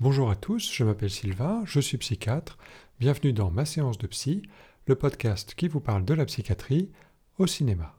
Bonjour 0.00 0.30
à 0.30 0.36
tous, 0.36 0.72
je 0.72 0.84
m'appelle 0.84 1.10
Sylvain, 1.10 1.64
je 1.66 1.80
suis 1.80 1.98
psychiatre. 1.98 2.56
Bienvenue 3.00 3.32
dans 3.32 3.50
Ma 3.50 3.64
séance 3.64 3.98
de 3.98 4.06
psy, 4.06 4.42
le 4.86 4.94
podcast 4.94 5.56
qui 5.56 5.66
vous 5.66 5.80
parle 5.80 6.04
de 6.04 6.14
la 6.14 6.24
psychiatrie 6.24 6.92
au 7.36 7.48
cinéma. 7.48 7.97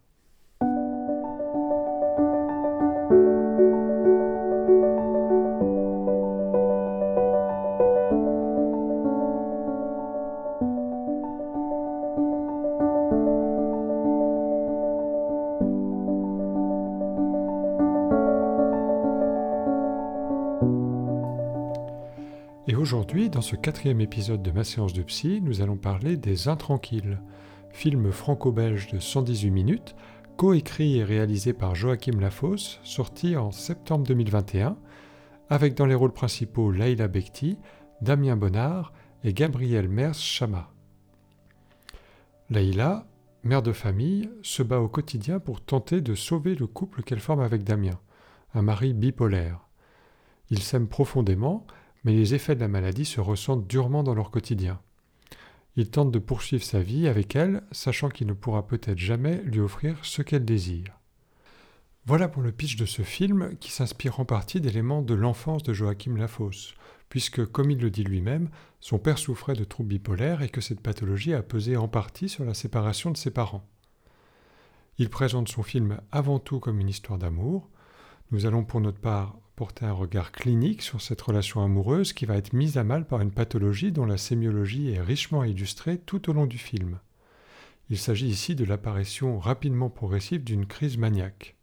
Dans 23.40 23.44
ce 23.44 23.55
quatrième 23.55 24.02
épisode 24.02 24.43
de 24.43 24.52
ma 24.52 24.66
séance 24.66 24.91
de 24.91 25.02
psy, 25.02 25.39
nous 25.41 25.61
allons 25.61 25.77
parler 25.77 26.17
des 26.17 26.49
Intranquilles, 26.49 27.17
film 27.71 28.12
franco-belge 28.12 28.88
de 28.91 28.99
118 28.99 29.49
minutes, 29.49 29.95
coécrit 30.35 30.98
et 30.98 31.05
réalisé 31.05 31.53
par 31.53 31.73
Joachim 31.73 32.20
Lafosse, 32.20 32.81
sorti 32.84 33.38
en 33.38 33.52
septembre 33.52 34.05
2021, 34.05 34.75
avec 35.49 35.73
dans 35.73 35.85
les 35.85 35.95
rôles 35.95 36.12
principaux 36.12 36.70
Laila 36.70 37.07
Bekti, 37.07 37.57
Damien 38.02 38.35
Bonnard 38.35 38.91
et 39.23 39.31
Gabriel 39.31 39.87
Mers-Chama. 39.87 40.73
Laila, 42.49 43.07
mère 43.43 43.62
de 43.62 43.71
famille, 43.71 44.29
se 44.41 44.63
bat 44.63 44.81
au 44.81 44.90
quotidien 44.90 45.40
pour 45.40 45.62
tenter 45.62 46.01
de 46.01 46.13
sauver 46.13 46.55
le 46.55 46.67
couple 46.67 47.03
qu'elle 47.03 47.21
forme 47.21 47.40
avec 47.40 47.63
Damien, 47.63 48.01
un 48.53 48.63
mari 48.63 48.93
bipolaire. 48.93 49.65
Ils 50.49 50.62
s'aiment 50.62 50.90
profondément, 50.90 51.65
mais 52.03 52.13
les 52.13 52.34
effets 52.34 52.55
de 52.55 52.62
la 52.62 52.67
maladie 52.67 53.05
se 53.05 53.21
ressentent 53.21 53.67
durement 53.67 54.03
dans 54.03 54.16
leur 54.16 54.31
quotidien. 54.31 54.80
Il 55.76 55.90
tente 55.90 56.12
de 56.12 56.20
poursuivre 56.20 56.63
sa 56.63 56.82
vie 56.82 57.07
avec 57.07 57.35
elle, 57.35 57.63
sachant 57.71 58.10
qu'il 58.10 58.27
ne 58.27 58.34
pourra 58.34 58.68
peut-être 58.68 58.98
jamais 58.98 59.41
lui 59.43 59.60
offrir 59.60 59.98
ce 60.04 60.21
qu'elle 60.21 60.46
désire. 60.46 60.99
Voilà 62.05 62.27
pour 62.27 62.41
le 62.41 62.51
pitch 62.51 62.76
de 62.76 62.85
ce 62.85 63.01
film 63.01 63.55
qui 63.60 63.71
s'inspire 63.71 64.20
en 64.20 64.26
partie 64.26 64.62
d'éléments 64.62 65.02
de 65.02 65.14
l'enfance 65.14 65.64
de 65.64 65.73
Joachim 65.73 66.18
Lafosse, 66.18 66.73
puisque, 67.08 67.46
comme 67.46 67.72
il 67.72 67.80
le 67.80 67.92
dit 67.92 68.04
lui-même, 68.04 68.50
son 68.80 68.98
père 68.98 69.18
souffrait 69.18 69.54
de 69.54 69.64
troubles 69.64 69.90
bipolaires 69.90 70.42
et 70.42 70.50
que 70.50 70.62
cette 70.62 70.82
pathologie 70.82 71.34
a 71.34 71.44
pesé 71.44 71.78
en 71.78 71.88
partie 71.88 72.30
sur 72.30 72.45
la 72.45 72.54
séparation 72.54 73.12
de 73.12 73.18
ses 73.18 73.32
parents. 73.32 73.68
Il 74.98 75.10
présente 75.10 75.50
son 75.50 75.64
film 75.64 76.02
avant 76.12 76.40
tout 76.40 76.60
comme 76.60 76.80
une 76.80 76.90
histoire 76.90 77.18
d'amour. 77.20 77.70
Nous 78.32 78.45
allons 78.45 78.64
pour 78.64 78.82
notre 78.82 79.00
part 79.00 79.38
un 79.82 79.92
regard 79.92 80.32
clinique 80.32 80.82
sur 80.82 81.02
cette 81.02 81.22
relation 81.22 81.62
amoureuse 81.64 82.14
qui 82.14 82.26
va 82.26 82.38
être 82.38 82.54
mise 82.54 82.78
à 82.78 82.84
mal 82.84 83.06
par 83.06 83.22
une 83.22 83.32
pathologie 83.32 83.92
dont 83.92 84.06
la 84.06 84.18
sémiologie 84.18 84.92
est 84.92 85.02
richement 85.02 85.44
illustrée 85.44 85.98
tout 85.98 86.30
au 86.30 86.34
long 86.34 86.46
du 86.46 86.58
film. 86.58 87.00
Il 87.90 87.98
s'agit 87.98 88.28
ici 88.28 88.56
de 88.56 88.66
l'apparition 88.66 89.40
rapidement 89.40 89.90
progressive 89.90 90.44
d'une 90.44 90.66
crise 90.66 90.98
maniaque. 90.98 91.56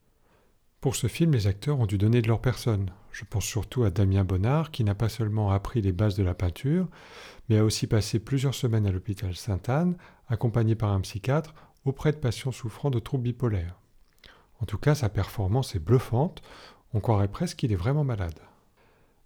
Pour 0.81 0.95
ce 0.95 1.07
film, 1.07 1.33
les 1.33 1.47
acteurs 1.47 1.81
ont 1.81 1.87
dû 1.87 1.99
donner 1.99 2.21
de 2.21 2.29
leur 2.29 2.41
personne. 2.41 2.91
Je 3.13 3.25
pense 3.25 3.45
surtout 3.45 3.85
à 3.85 3.91
Damien 3.91 4.25
Bonnard, 4.25 4.71
qui 4.71 4.85
n'a 4.85 4.95
pas 4.95 5.09
seulement 5.09 5.51
appris 5.51 5.81
les 5.81 5.93
bases 5.93 6.17
de 6.17 6.23
la 6.23 6.35
peinture, 6.35 6.89
mais 7.49 7.59
a 7.59 7.65
aussi 7.65 7.87
passé 7.87 8.19
plusieurs 8.19 8.55
semaines 8.55 8.87
à 8.87 8.93
l'hôpital 8.93 9.35
Sainte-Anne, 9.35 9.97
accompagné 10.29 10.75
par 10.75 10.91
un 10.91 11.01
psychiatre, 11.01 11.55
auprès 11.85 12.13
de 12.13 12.19
patients 12.19 12.53
souffrant 12.53 12.91
de 12.91 12.99
troubles 12.99 13.25
bipolaires. 13.25 13.81
En 14.61 14.67
tout 14.67 14.79
cas, 14.79 14.95
sa 14.95 15.09
performance 15.09 15.75
est 15.75 15.81
bluffante, 15.81 16.43
on 16.95 17.01
croirait 17.01 17.29
presque 17.29 17.59
qu'il 17.59 17.73
est 17.73 17.77
vraiment 17.77 18.05
malade. 18.05 18.39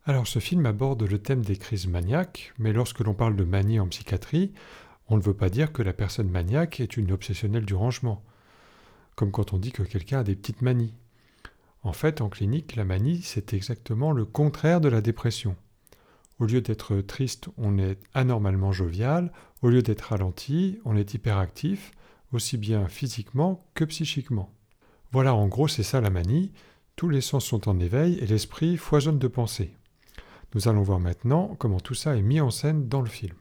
Alors 0.04 0.26
ce 0.26 0.38
film 0.38 0.66
aborde 0.66 1.02
le 1.02 1.18
thème 1.18 1.42
des 1.42 1.56
crises 1.56 1.86
maniaques, 1.86 2.52
mais 2.58 2.72
lorsque 2.72 3.00
l'on 3.00 3.14
parle 3.14 3.36
de 3.36 3.44
manie 3.44 3.80
en 3.80 3.88
psychiatrie, 3.88 4.52
on 5.08 5.16
ne 5.16 5.22
veut 5.22 5.34
pas 5.34 5.50
dire 5.50 5.72
que 5.72 5.82
la 5.82 5.92
personne 5.92 6.30
maniaque 6.30 6.80
est 6.80 6.96
une 6.96 7.12
obsessionnelle 7.12 7.66
du 7.66 7.74
rangement, 7.74 8.22
comme 9.14 9.30
quand 9.30 9.52
on 9.52 9.58
dit 9.58 9.72
que 9.72 9.82
quelqu'un 9.82 10.20
a 10.20 10.24
des 10.24 10.36
petites 10.36 10.62
manies. 10.62 10.94
En 11.82 11.92
fait, 11.92 12.20
en 12.20 12.28
clinique, 12.28 12.76
la 12.76 12.84
manie, 12.84 13.22
c'est 13.22 13.54
exactement 13.54 14.12
le 14.12 14.24
contraire 14.24 14.80
de 14.80 14.88
la 14.88 15.00
dépression. 15.00 15.56
Au 16.38 16.46
lieu 16.46 16.60
d'être 16.60 16.96
triste, 17.02 17.48
on 17.58 17.78
est 17.78 17.98
anormalement 18.14 18.72
jovial, 18.72 19.32
au 19.62 19.68
lieu 19.68 19.82
d'être 19.82 20.02
ralenti, 20.02 20.78
on 20.84 20.96
est 20.96 21.12
hyperactif, 21.12 21.92
aussi 22.32 22.56
bien 22.56 22.88
physiquement 22.88 23.66
que 23.74 23.84
psychiquement. 23.84 24.50
Voilà, 25.12 25.34
en 25.34 25.48
gros, 25.48 25.68
c'est 25.68 25.82
ça 25.82 26.00
la 26.00 26.10
manie, 26.10 26.52
tous 27.00 27.08
les 27.08 27.22
sens 27.22 27.46
sont 27.46 27.66
en 27.66 27.80
éveil 27.80 28.18
et 28.18 28.26
l'esprit 28.26 28.76
foisonne 28.76 29.18
de 29.18 29.26
pensées. 29.26 29.70
Nous 30.54 30.68
allons 30.68 30.82
voir 30.82 31.00
maintenant 31.00 31.56
comment 31.58 31.80
tout 31.80 31.94
ça 31.94 32.14
est 32.14 32.20
mis 32.20 32.42
en 32.42 32.50
scène 32.50 32.88
dans 32.88 33.00
le 33.00 33.08
film. 33.08 33.32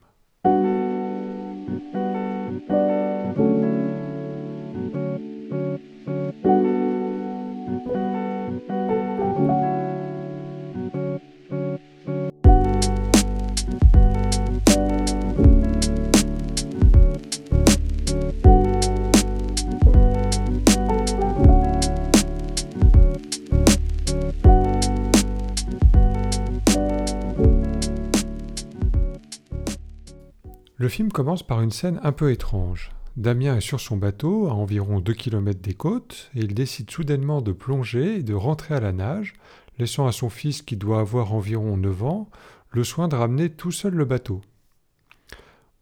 Le 30.90 30.92
film 30.92 31.12
commence 31.12 31.44
par 31.44 31.62
une 31.62 31.70
scène 31.70 32.00
un 32.02 32.12
peu 32.12 32.32
étrange. 32.32 32.90
Damien 33.16 33.56
est 33.56 33.62
sur 33.62 33.80
son 33.80 33.96
bateau, 33.96 34.48
à 34.48 34.54
environ 34.54 35.00
2 35.00 35.14
km 35.14 35.62
des 35.62 35.76
côtes, 35.76 36.32
et 36.34 36.40
il 36.40 36.56
décide 36.56 36.90
soudainement 36.90 37.44
de 37.44 37.52
plonger 37.52 38.16
et 38.16 38.24
de 38.24 38.34
rentrer 38.34 38.74
à 38.74 38.80
la 38.80 38.92
nage, 38.92 39.34
laissant 39.78 40.08
à 40.08 40.12
son 40.12 40.32
fils, 40.32 40.64
qui 40.64 40.78
doit 40.78 41.00
avoir 41.00 41.32
environ 41.32 41.78
9 41.78 42.04
ans, 42.06 42.28
le 42.72 42.84
soin 42.84 43.08
de 43.08 43.16
ramener 43.16 43.52
tout 43.52 43.70
seul 43.70 43.94
le 43.94 44.04
bateau. 44.04 44.42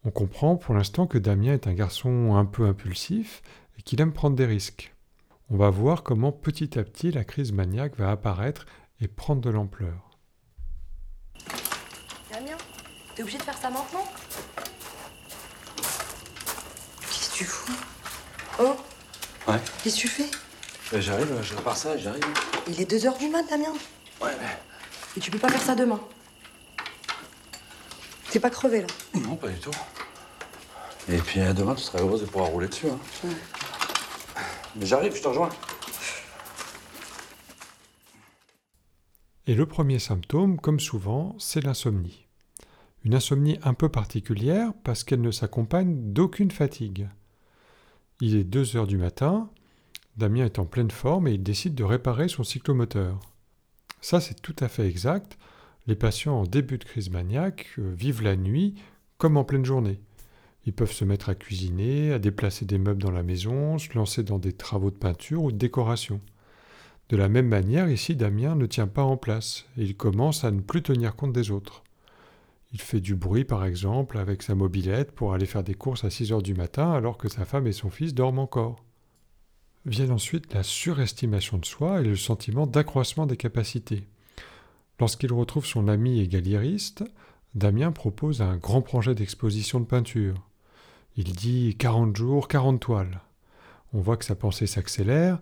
On 0.03 0.11
comprend 0.11 0.57
pour 0.57 0.75
l'instant 0.75 1.07
que 1.07 1.17
Damien 1.17 1.53
est 1.53 1.67
un 1.67 1.73
garçon 1.73 2.35
un 2.35 2.43
peu 2.43 2.65
impulsif 2.65 3.43
et 3.79 3.83
qu'il 3.83 4.01
aime 4.01 4.11
prendre 4.11 4.35
des 4.35 4.45
risques. 4.45 4.93
On 5.49 5.55
va 5.55 5.69
voir 5.69 6.03
comment 6.03 6.33
petit 6.33 6.77
à 6.77 6.83
petit 6.83 7.11
la 7.11 7.23
crise 7.23 7.53
maniaque 7.53 7.97
va 7.97 8.11
apparaître 8.11 8.65
et 8.99 9.07
prendre 9.07 9.39
de 9.39 9.51
l'ampleur. 9.51 10.17
Damien, 12.29 12.57
t'es 13.15 13.21
obligé 13.21 13.37
de 13.37 13.43
faire 13.43 13.57
ça 13.57 13.69
maintenant? 13.69 14.03
Tu 17.37 17.45
fous 17.45 17.71
Oh 18.59 18.75
Ouais. 19.47 19.59
Qu'est-ce 19.83 19.95
que 19.97 20.01
tu 20.01 20.07
fais 20.07 20.25
Euh, 20.93 20.99
J'arrive, 21.01 21.27
je 21.43 21.55
répare 21.55 21.77
ça, 21.77 21.95
j'arrive. 21.95 22.23
Il 22.67 22.81
est 22.81 22.91
2h 22.91 23.19
du 23.19 23.29
mat, 23.29 23.43
Damien. 23.47 23.71
Ouais, 24.21 24.31
mais. 24.41 24.57
Et 25.15 25.19
tu 25.19 25.29
peux 25.29 25.37
pas 25.37 25.49
faire 25.49 25.61
ça 25.61 25.75
demain. 25.75 25.99
T'es 28.31 28.39
pas 28.39 28.49
crevé, 28.49 28.81
là. 28.81 28.87
Non, 29.21 29.35
pas 29.35 29.49
du 29.49 29.59
tout. 29.59 29.71
Et 31.09 31.17
puis 31.19 31.39
euh, 31.39 31.53
demain, 31.53 31.75
tu 31.75 31.83
seras 31.83 31.99
heureuse 31.99 32.21
de 32.21 32.25
pouvoir 32.25 32.49
rouler 32.49 32.67
dessus. 32.67 32.87
Hein. 32.89 33.29
Mais 34.75 34.85
j'arrive, 34.87 35.15
je 35.15 35.21
te 35.21 35.27
rejoins. 35.27 35.49
Et 39.45 39.53
le 39.53 39.65
premier 39.67 39.99
symptôme, 39.99 40.59
comme 40.59 40.79
souvent, 40.79 41.35
c'est 41.37 41.61
l'insomnie. 41.63 42.25
Une 43.05 43.13
insomnie 43.15 43.59
un 43.63 43.73
peu 43.75 43.89
particulière 43.89 44.73
parce 44.83 45.03
qu'elle 45.03 45.21
ne 45.21 45.31
s'accompagne 45.31 46.11
d'aucune 46.11 46.51
fatigue. 46.51 47.07
Il 48.19 48.35
est 48.35 48.43
2 48.43 48.77
heures 48.77 48.87
du 48.87 48.97
matin, 48.97 49.49
Damien 50.17 50.45
est 50.45 50.57
en 50.57 50.65
pleine 50.65 50.89
forme 50.89 51.27
et 51.27 51.33
il 51.33 51.43
décide 51.43 51.75
de 51.75 51.83
réparer 51.83 52.27
son 52.27 52.43
cyclomoteur. 52.43 53.19
Ça, 54.01 54.19
c'est 54.19 54.41
tout 54.41 54.55
à 54.59 54.67
fait 54.67 54.87
exact. 54.87 55.37
Les 55.85 55.95
patients 55.95 56.41
en 56.41 56.43
début 56.43 56.79
de 56.79 56.83
crise 56.83 57.11
maniaque 57.11 57.67
euh, 57.77 57.93
vivent 57.95 58.23
la 58.23 58.35
nuit 58.35 58.75
comme 59.19 59.37
en 59.37 59.43
pleine 59.43 59.65
journée. 59.65 59.99
Ils 60.65 60.73
peuvent 60.73 60.91
se 60.91 61.05
mettre 61.05 61.29
à 61.29 61.35
cuisiner, 61.35 62.11
à 62.11 62.19
déplacer 62.19 62.65
des 62.65 62.79
meubles 62.79 63.01
dans 63.01 63.11
la 63.11 63.23
maison, 63.23 63.77
se 63.77 63.93
lancer 63.93 64.23
dans 64.23 64.39
des 64.39 64.53
travaux 64.53 64.89
de 64.89 64.95
peinture 64.95 65.43
ou 65.43 65.51
de 65.51 65.57
décoration. 65.57 66.19
De 67.09 67.15
la 67.15 67.29
même 67.29 67.47
manière, 67.47 67.89
ici, 67.89 68.15
Damien 68.15 68.55
ne 68.55 68.65
tient 68.65 68.87
pas 68.87 69.03
en 69.03 69.17
place 69.17 69.65
et 69.77 69.83
il 69.83 69.95
commence 69.95 70.43
à 70.43 70.51
ne 70.51 70.59
plus 70.59 70.81
tenir 70.81 71.15
compte 71.15 71.31
des 71.31 71.51
autres. 71.51 71.83
Il 72.73 72.81
fait 72.81 72.99
du 72.99 73.15
bruit, 73.15 73.45
par 73.45 73.65
exemple, 73.65 74.17
avec 74.17 74.43
sa 74.43 74.55
mobilette 74.55 75.11
pour 75.11 75.33
aller 75.33 75.45
faire 75.45 75.63
des 75.63 75.73
courses 75.73 76.03
à 76.03 76.09
6 76.09 76.33
heures 76.33 76.41
du 76.41 76.53
matin 76.53 76.91
alors 76.91 77.17
que 77.17 77.29
sa 77.29 77.45
femme 77.45 77.67
et 77.67 77.71
son 77.71 77.89
fils 77.89 78.13
dorment 78.13 78.39
encore. 78.39 78.83
Viennent 79.85 80.11
ensuite 80.11 80.53
la 80.53 80.63
surestimation 80.63 81.57
de 81.57 81.65
soi 81.65 82.01
et 82.01 82.03
le 82.03 82.17
sentiment 82.17 82.67
d'accroissement 82.67 83.25
des 83.25 83.37
capacités. 83.37 84.05
Lorsqu'il 84.99 85.31
retrouve 85.31 85.65
son 85.65 85.87
ami 85.87 86.19
et 86.19 86.27
Damien 87.55 87.91
propose 87.91 88.41
un 88.41 88.57
grand 88.57 88.81
projet 88.81 89.15
d'exposition 89.15 89.79
de 89.79 89.85
peinture. 89.85 90.47
Il 91.15 91.31
dit 91.35 91.75
40 91.79 92.15
jours, 92.15 92.47
40 92.47 92.79
toiles. 92.79 93.21
On 93.93 94.01
voit 94.01 94.17
que 94.17 94.25
sa 94.25 94.35
pensée 94.35 94.67
s'accélère, 94.67 95.39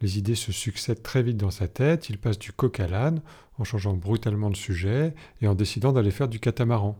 Les 0.00 0.18
idées 0.18 0.34
se 0.34 0.52
succèdent 0.52 1.02
très 1.02 1.22
vite 1.22 1.36
dans 1.36 1.50
sa 1.50 1.68
tête, 1.68 2.08
il 2.08 2.18
passe 2.18 2.38
du 2.38 2.52
coq 2.52 2.78
à 2.80 2.86
l'âne, 2.86 3.20
en 3.58 3.64
changeant 3.64 3.94
brutalement 3.94 4.50
de 4.50 4.56
sujet 4.56 5.14
et 5.40 5.48
en 5.48 5.54
décidant 5.54 5.92
d'aller 5.92 6.12
faire 6.12 6.28
du 6.28 6.38
catamaran. 6.38 6.96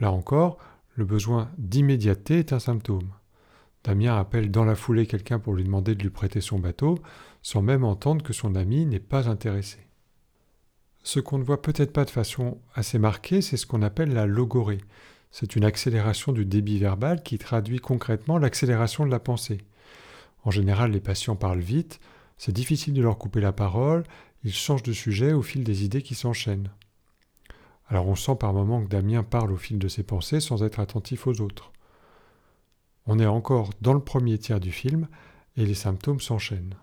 Là 0.00 0.12
encore, 0.12 0.58
le 0.94 1.04
besoin 1.04 1.50
d'immédiateté 1.58 2.38
est 2.38 2.52
un 2.52 2.60
symptôme. 2.60 3.08
Damien 3.84 4.16
appelle 4.16 4.50
dans 4.50 4.64
la 4.64 4.74
foulée 4.74 5.06
quelqu'un 5.06 5.38
pour 5.38 5.54
lui 5.54 5.64
demander 5.64 5.94
de 5.94 6.02
lui 6.02 6.10
prêter 6.10 6.40
son 6.40 6.58
bateau, 6.58 6.98
sans 7.42 7.62
même 7.62 7.84
entendre 7.84 8.22
que 8.22 8.32
son 8.32 8.54
ami 8.54 8.86
n'est 8.86 8.98
pas 8.98 9.28
intéressé. 9.28 9.78
Ce 11.02 11.20
qu'on 11.20 11.38
ne 11.38 11.44
voit 11.44 11.62
peut-être 11.62 11.92
pas 11.92 12.04
de 12.04 12.10
façon 12.10 12.58
assez 12.74 12.98
marquée, 12.98 13.40
c'est 13.40 13.56
ce 13.56 13.66
qu'on 13.66 13.82
appelle 13.82 14.12
la 14.12 14.26
logorée. 14.26 14.80
C'est 15.30 15.56
une 15.56 15.64
accélération 15.64 16.32
du 16.32 16.44
débit 16.44 16.78
verbal 16.78 17.22
qui 17.22 17.38
traduit 17.38 17.78
concrètement 17.78 18.38
l'accélération 18.38 19.06
de 19.06 19.10
la 19.10 19.20
pensée. 19.20 19.58
En 20.48 20.50
général, 20.50 20.92
les 20.92 21.00
patients 21.00 21.36
parlent 21.36 21.60
vite, 21.60 22.00
c'est 22.38 22.54
difficile 22.54 22.94
de 22.94 23.02
leur 23.02 23.18
couper 23.18 23.42
la 23.42 23.52
parole, 23.52 24.04
ils 24.44 24.54
changent 24.54 24.82
de 24.82 24.94
sujet 24.94 25.34
au 25.34 25.42
fil 25.42 25.62
des 25.62 25.84
idées 25.84 26.00
qui 26.00 26.14
s'enchaînent. 26.14 26.70
Alors 27.86 28.08
on 28.08 28.14
sent 28.14 28.36
par 28.40 28.54
moments 28.54 28.82
que 28.82 28.88
Damien 28.88 29.22
parle 29.22 29.52
au 29.52 29.58
fil 29.58 29.78
de 29.78 29.88
ses 29.88 30.04
pensées 30.04 30.40
sans 30.40 30.62
être 30.62 30.80
attentif 30.80 31.26
aux 31.26 31.42
autres. 31.42 31.70
On 33.04 33.18
est 33.18 33.26
encore 33.26 33.74
dans 33.82 33.92
le 33.92 34.00
premier 34.00 34.38
tiers 34.38 34.58
du 34.58 34.72
film 34.72 35.08
et 35.58 35.66
les 35.66 35.74
symptômes 35.74 36.18
s'enchaînent. 36.20 36.76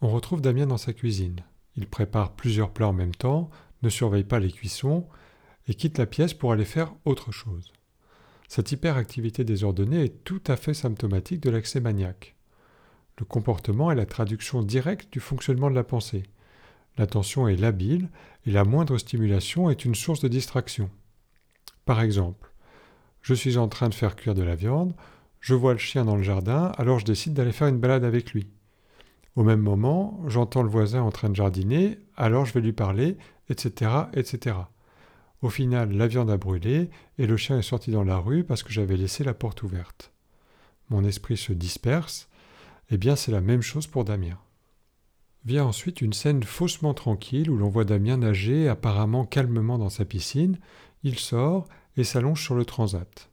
On 0.00 0.10
retrouve 0.10 0.40
Damien 0.40 0.68
dans 0.68 0.78
sa 0.78 0.92
cuisine. 0.92 1.40
Il 1.74 1.88
prépare 1.88 2.30
plusieurs 2.30 2.70
plats 2.70 2.90
en 2.90 2.92
même 2.92 3.16
temps, 3.16 3.50
ne 3.82 3.88
surveille 3.88 4.22
pas 4.22 4.38
les 4.38 4.52
cuissons 4.52 5.08
et 5.66 5.74
quitte 5.74 5.98
la 5.98 6.06
pièce 6.06 6.32
pour 6.32 6.52
aller 6.52 6.64
faire 6.64 6.94
autre 7.06 7.32
chose. 7.32 7.72
Cette 8.46 8.70
hyperactivité 8.70 9.42
désordonnée 9.42 10.04
est 10.04 10.22
tout 10.22 10.42
à 10.46 10.54
fait 10.54 10.74
symptomatique 10.74 11.40
de 11.40 11.50
l'accès 11.50 11.80
maniaque. 11.80 12.36
Le 13.22 13.26
comportement 13.26 13.92
est 13.92 13.94
la 13.94 14.04
traduction 14.04 14.64
directe 14.64 15.12
du 15.12 15.20
fonctionnement 15.20 15.70
de 15.70 15.76
la 15.76 15.84
pensée. 15.84 16.24
L'attention 16.98 17.46
est 17.46 17.54
labile 17.54 18.08
et 18.46 18.50
la 18.50 18.64
moindre 18.64 18.98
stimulation 18.98 19.70
est 19.70 19.84
une 19.84 19.94
source 19.94 20.18
de 20.18 20.26
distraction. 20.26 20.90
Par 21.84 22.00
exemple, 22.00 22.50
je 23.20 23.32
suis 23.32 23.58
en 23.58 23.68
train 23.68 23.88
de 23.88 23.94
faire 23.94 24.16
cuire 24.16 24.34
de 24.34 24.42
la 24.42 24.56
viande, 24.56 24.96
je 25.38 25.54
vois 25.54 25.72
le 25.72 25.78
chien 25.78 26.04
dans 26.04 26.16
le 26.16 26.24
jardin, 26.24 26.72
alors 26.78 26.98
je 26.98 27.04
décide 27.04 27.32
d'aller 27.34 27.52
faire 27.52 27.68
une 27.68 27.78
balade 27.78 28.02
avec 28.02 28.32
lui. 28.32 28.48
Au 29.36 29.44
même 29.44 29.60
moment, 29.60 30.20
j'entends 30.26 30.64
le 30.64 30.68
voisin 30.68 31.02
en 31.02 31.12
train 31.12 31.28
de 31.28 31.36
jardiner, 31.36 32.00
alors 32.16 32.44
je 32.44 32.52
vais 32.52 32.60
lui 32.60 32.72
parler, 32.72 33.16
etc., 33.48 33.88
etc. 34.14 34.56
Au 35.42 35.48
final, 35.48 35.92
la 35.92 36.08
viande 36.08 36.30
a 36.30 36.38
brûlé 36.38 36.90
et 37.18 37.28
le 37.28 37.36
chien 37.36 37.56
est 37.56 37.62
sorti 37.62 37.92
dans 37.92 38.02
la 38.02 38.16
rue 38.16 38.42
parce 38.42 38.64
que 38.64 38.72
j'avais 38.72 38.96
laissé 38.96 39.22
la 39.22 39.32
porte 39.32 39.62
ouverte. 39.62 40.10
Mon 40.90 41.04
esprit 41.04 41.36
se 41.36 41.52
disperse, 41.52 42.28
eh 42.94 42.98
bien 42.98 43.16
c'est 43.16 43.32
la 43.32 43.40
même 43.40 43.62
chose 43.62 43.86
pour 43.86 44.04
Damien. 44.04 44.38
Vient 45.46 45.64
ensuite 45.64 46.02
une 46.02 46.12
scène 46.12 46.42
faussement 46.42 46.92
tranquille 46.92 47.50
où 47.50 47.56
l'on 47.56 47.70
voit 47.70 47.86
Damien 47.86 48.18
nager 48.18 48.68
apparemment 48.68 49.24
calmement 49.24 49.78
dans 49.78 49.88
sa 49.88 50.04
piscine, 50.04 50.58
il 51.02 51.18
sort 51.18 51.66
et 51.96 52.04
s'allonge 52.04 52.44
sur 52.44 52.54
le 52.54 52.66
transat. 52.66 53.30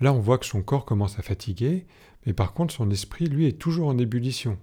Là 0.00 0.14
on 0.14 0.20
voit 0.20 0.38
que 0.38 0.46
son 0.46 0.62
corps 0.62 0.86
commence 0.86 1.18
à 1.18 1.22
fatiguer, 1.22 1.86
mais 2.24 2.32
par 2.32 2.54
contre 2.54 2.72
son 2.72 2.90
esprit 2.90 3.26
lui 3.26 3.46
est 3.46 3.58
toujours 3.58 3.88
en 3.88 3.98
ébullition. 3.98 4.58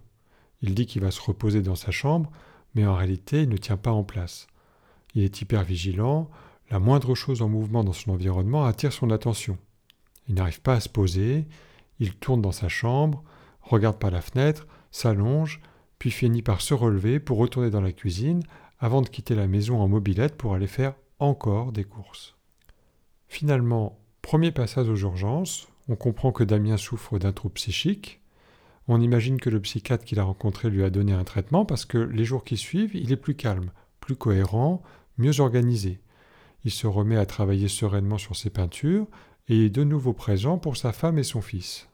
Il 0.63 0.73
dit 0.73 0.87
qu'il 0.87 1.03
va 1.03 1.11
se 1.11 1.21
reposer 1.21 1.61
dans 1.61 1.75
sa 1.75 1.91
chambre, 1.91 2.31
mais 2.73 2.87
en 2.87 2.95
réalité 2.95 3.43
il 3.43 3.49
ne 3.49 3.57
tient 3.57 3.77
pas 3.77 3.91
en 3.91 4.03
place. 4.03 4.47
Il 5.13 5.21
est 5.21 5.41
hyper 5.41 5.63
vigilant, 5.63 6.31
la 6.71 6.79
moindre 6.79 7.13
chose 7.13 7.43
en 7.43 7.49
mouvement 7.49 7.83
dans 7.83 7.93
son 7.93 8.09
environnement 8.09 8.65
attire 8.65 8.91
son 8.91 9.11
attention. 9.11 9.59
Il 10.27 10.33
n'arrive 10.33 10.61
pas 10.61 10.73
à 10.73 10.79
se 10.79 10.89
poser, 10.89 11.45
il 11.99 12.15
tourne 12.15 12.41
dans 12.41 12.51
sa 12.51 12.69
chambre, 12.69 13.23
regarde 13.65 13.99
par 13.99 14.11
la 14.11 14.21
fenêtre, 14.21 14.67
s'allonge, 14.91 15.61
puis 15.99 16.11
finit 16.11 16.41
par 16.41 16.61
se 16.61 16.73
relever 16.73 17.19
pour 17.19 17.37
retourner 17.37 17.69
dans 17.69 17.81
la 17.81 17.91
cuisine 17.91 18.43
avant 18.79 19.01
de 19.01 19.09
quitter 19.09 19.35
la 19.35 19.47
maison 19.47 19.79
en 19.79 19.87
mobilette 19.87 20.35
pour 20.35 20.53
aller 20.53 20.67
faire 20.67 20.93
encore 21.19 21.71
des 21.71 21.83
courses. 21.83 22.35
Finalement, 23.27 23.97
premier 24.21 24.51
passage 24.51 24.89
aux 24.89 24.97
urgences, 24.97 25.67
on 25.87 25.95
comprend 25.95 26.31
que 26.31 26.43
Damien 26.43 26.77
souffre 26.77 27.19
d'un 27.19 27.31
trouble 27.31 27.55
psychique. 27.55 28.21
On 28.87 29.01
imagine 29.01 29.39
que 29.39 29.49
le 29.49 29.59
psychiatre 29.61 30.05
qu'il 30.05 30.19
a 30.19 30.23
rencontré 30.23 30.69
lui 30.69 30.83
a 30.83 30.89
donné 30.89 31.13
un 31.13 31.23
traitement 31.23 31.65
parce 31.65 31.85
que 31.85 31.97
les 31.97 32.25
jours 32.25 32.43
qui 32.43 32.57
suivent, 32.57 32.95
il 32.95 33.11
est 33.11 33.17
plus 33.17 33.35
calme, 33.35 33.71
plus 33.99 34.15
cohérent, 34.15 34.83
mieux 35.17 35.39
organisé. 35.39 35.99
Il 36.65 36.71
se 36.71 36.87
remet 36.87 37.17
à 37.17 37.25
travailler 37.25 37.67
sereinement 37.67 38.17
sur 38.17 38.35
ses 38.35 38.49
peintures 38.49 39.07
et 39.47 39.65
est 39.65 39.69
de 39.69 39.83
nouveau 39.83 40.13
présent 40.13 40.57
pour 40.57 40.77
sa 40.77 40.91
femme 40.91 41.19
et 41.19 41.23
son 41.23 41.41
fils. 41.41 41.87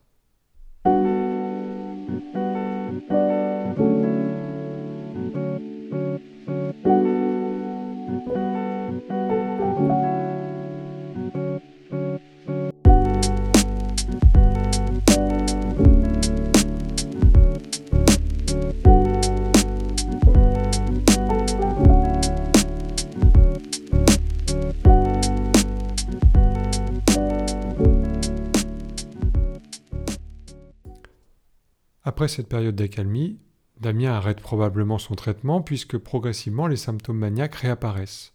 Après 32.22 32.36
cette 32.36 32.50
période 32.50 32.76
d'accalmie, 32.76 33.40
Damien 33.80 34.14
arrête 34.14 34.42
probablement 34.42 35.00
son 35.00 35.16
traitement 35.16 35.64
puisque 35.64 35.98
progressivement 35.98 36.68
les 36.68 36.78
symptômes 36.78 37.18
maniaques 37.18 37.56
réapparaissent. 37.56 38.32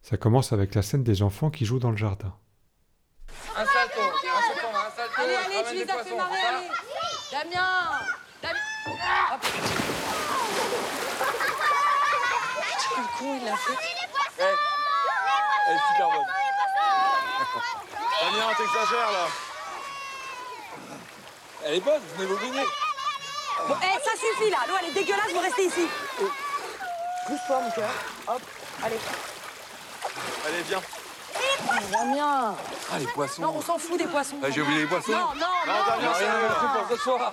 Ça 0.00 0.16
commence 0.16 0.54
avec 0.54 0.74
la 0.74 0.80
scène 0.80 1.04
des 1.04 1.20
enfants 1.20 1.50
qui 1.50 1.66
jouent 1.66 1.80
dans 1.80 1.90
le 1.90 1.98
jardin. 1.98 2.34
Un 3.54 3.66
salto, 3.66 4.00
un 4.00 4.40
salto, 4.40 4.68
un 4.74 4.90
salto. 4.96 5.20
Allez, 5.20 5.34
allez, 5.34 5.68
tu 5.68 5.74
les 5.74 5.90
as 5.90 6.02
fait 6.02 6.16
marrer, 6.16 6.38
allez 6.38 6.68
Damien 7.30 7.66
Damien 8.40 8.58
Hop. 9.34 9.42
Quel 12.94 13.04
con 13.18 13.36
il 13.36 13.44
l'a 13.44 13.54
fait. 13.54 13.78
Elle 14.38 15.74
est 15.74 15.84
super 15.92 16.08
bonne. 16.08 16.26
Damien, 18.22 18.54
t'exagères 18.56 19.12
là. 19.12 19.47
Elle 21.64 21.74
est 21.74 21.80
bonne, 21.80 22.00
venez 22.16 22.26
vous 22.28 22.36
baigner. 22.38 22.64
Bon, 23.66 23.74
eh, 23.82 24.04
ça 24.04 24.12
suffit 24.12 24.50
là 24.50 24.58
L'eau 24.68 24.74
elle 24.80 24.90
est 24.90 24.92
dégueulasse, 24.92 25.32
vous 25.32 25.40
restez 25.40 25.64
ici 25.64 25.88
Pousse-toi, 27.26 27.60
mon 27.60 27.70
cœur. 27.70 27.90
Hop, 28.28 28.42
allez. 28.84 28.98
Allez, 30.46 30.62
viens. 30.62 30.82
Damien. 31.92 32.54
Ah, 32.90 32.98
les 32.98 33.06
poissons. 33.06 33.42
Non, 33.42 33.54
on 33.56 33.60
s'en 33.62 33.78
fout 33.78 33.98
des 33.98 34.06
poissons. 34.06 34.36
Ah, 34.42 34.50
j'ai 34.50 34.62
oublié 34.62 34.80
les 34.80 34.86
poissons. 34.86 35.12
Non, 35.12 35.34
non, 35.34 35.46
Non, 35.66 35.72
non 35.72 35.86
Damien, 35.88 36.12
c'est 36.14 36.24
rien 36.24 36.48
à 36.48 36.78
pour 36.78 36.96
ce 36.96 37.02
soir. 37.02 37.32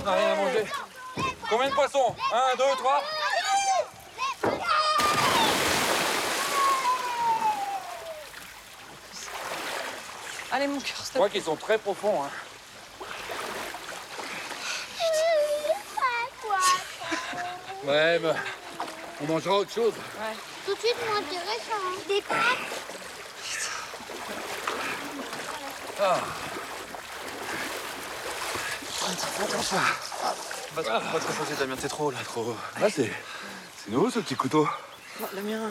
On 0.00 0.02
n'a 0.02 0.12
rien 0.12 0.32
à 0.32 0.34
manger. 0.36 0.66
Combien 1.48 1.68
de 1.68 1.74
poissons? 1.74 2.16
Un, 2.32 2.56
deux, 2.56 2.76
trois 2.78 3.02
Allez, 10.52 10.66
mon 10.66 10.80
cœur, 10.80 10.96
Je 11.04 11.12
crois 11.12 11.28
qu'ils 11.28 11.42
sont 11.42 11.56
très 11.56 11.78
profonds. 11.78 12.24
Hein. 12.24 12.30
Ouais, 17.86 18.18
bah, 18.18 18.34
on 19.22 19.26
mangera 19.26 19.58
autre 19.58 19.72
chose. 19.72 19.94
Tout 20.64 20.74
de 20.74 20.78
suite 20.78 20.96
moins 21.08 21.18
intéressant. 21.18 22.08
Des 22.08 22.20
pâtes. 22.22 22.86
Pas, 25.96 26.20
pas 30.74 31.20
trop 31.20 31.32
posé, 31.44 31.54
Damien, 31.58 31.76
c'est 31.78 31.88
trop 31.88 32.10
là, 32.10 32.18
trop. 32.24 32.56
Là, 32.80 32.90
c'est. 32.90 33.10
C'est 33.76 33.92
nouveau 33.92 34.10
ce 34.10 34.18
petit 34.18 34.34
couteau. 34.34 34.66
Damien. 35.34 35.70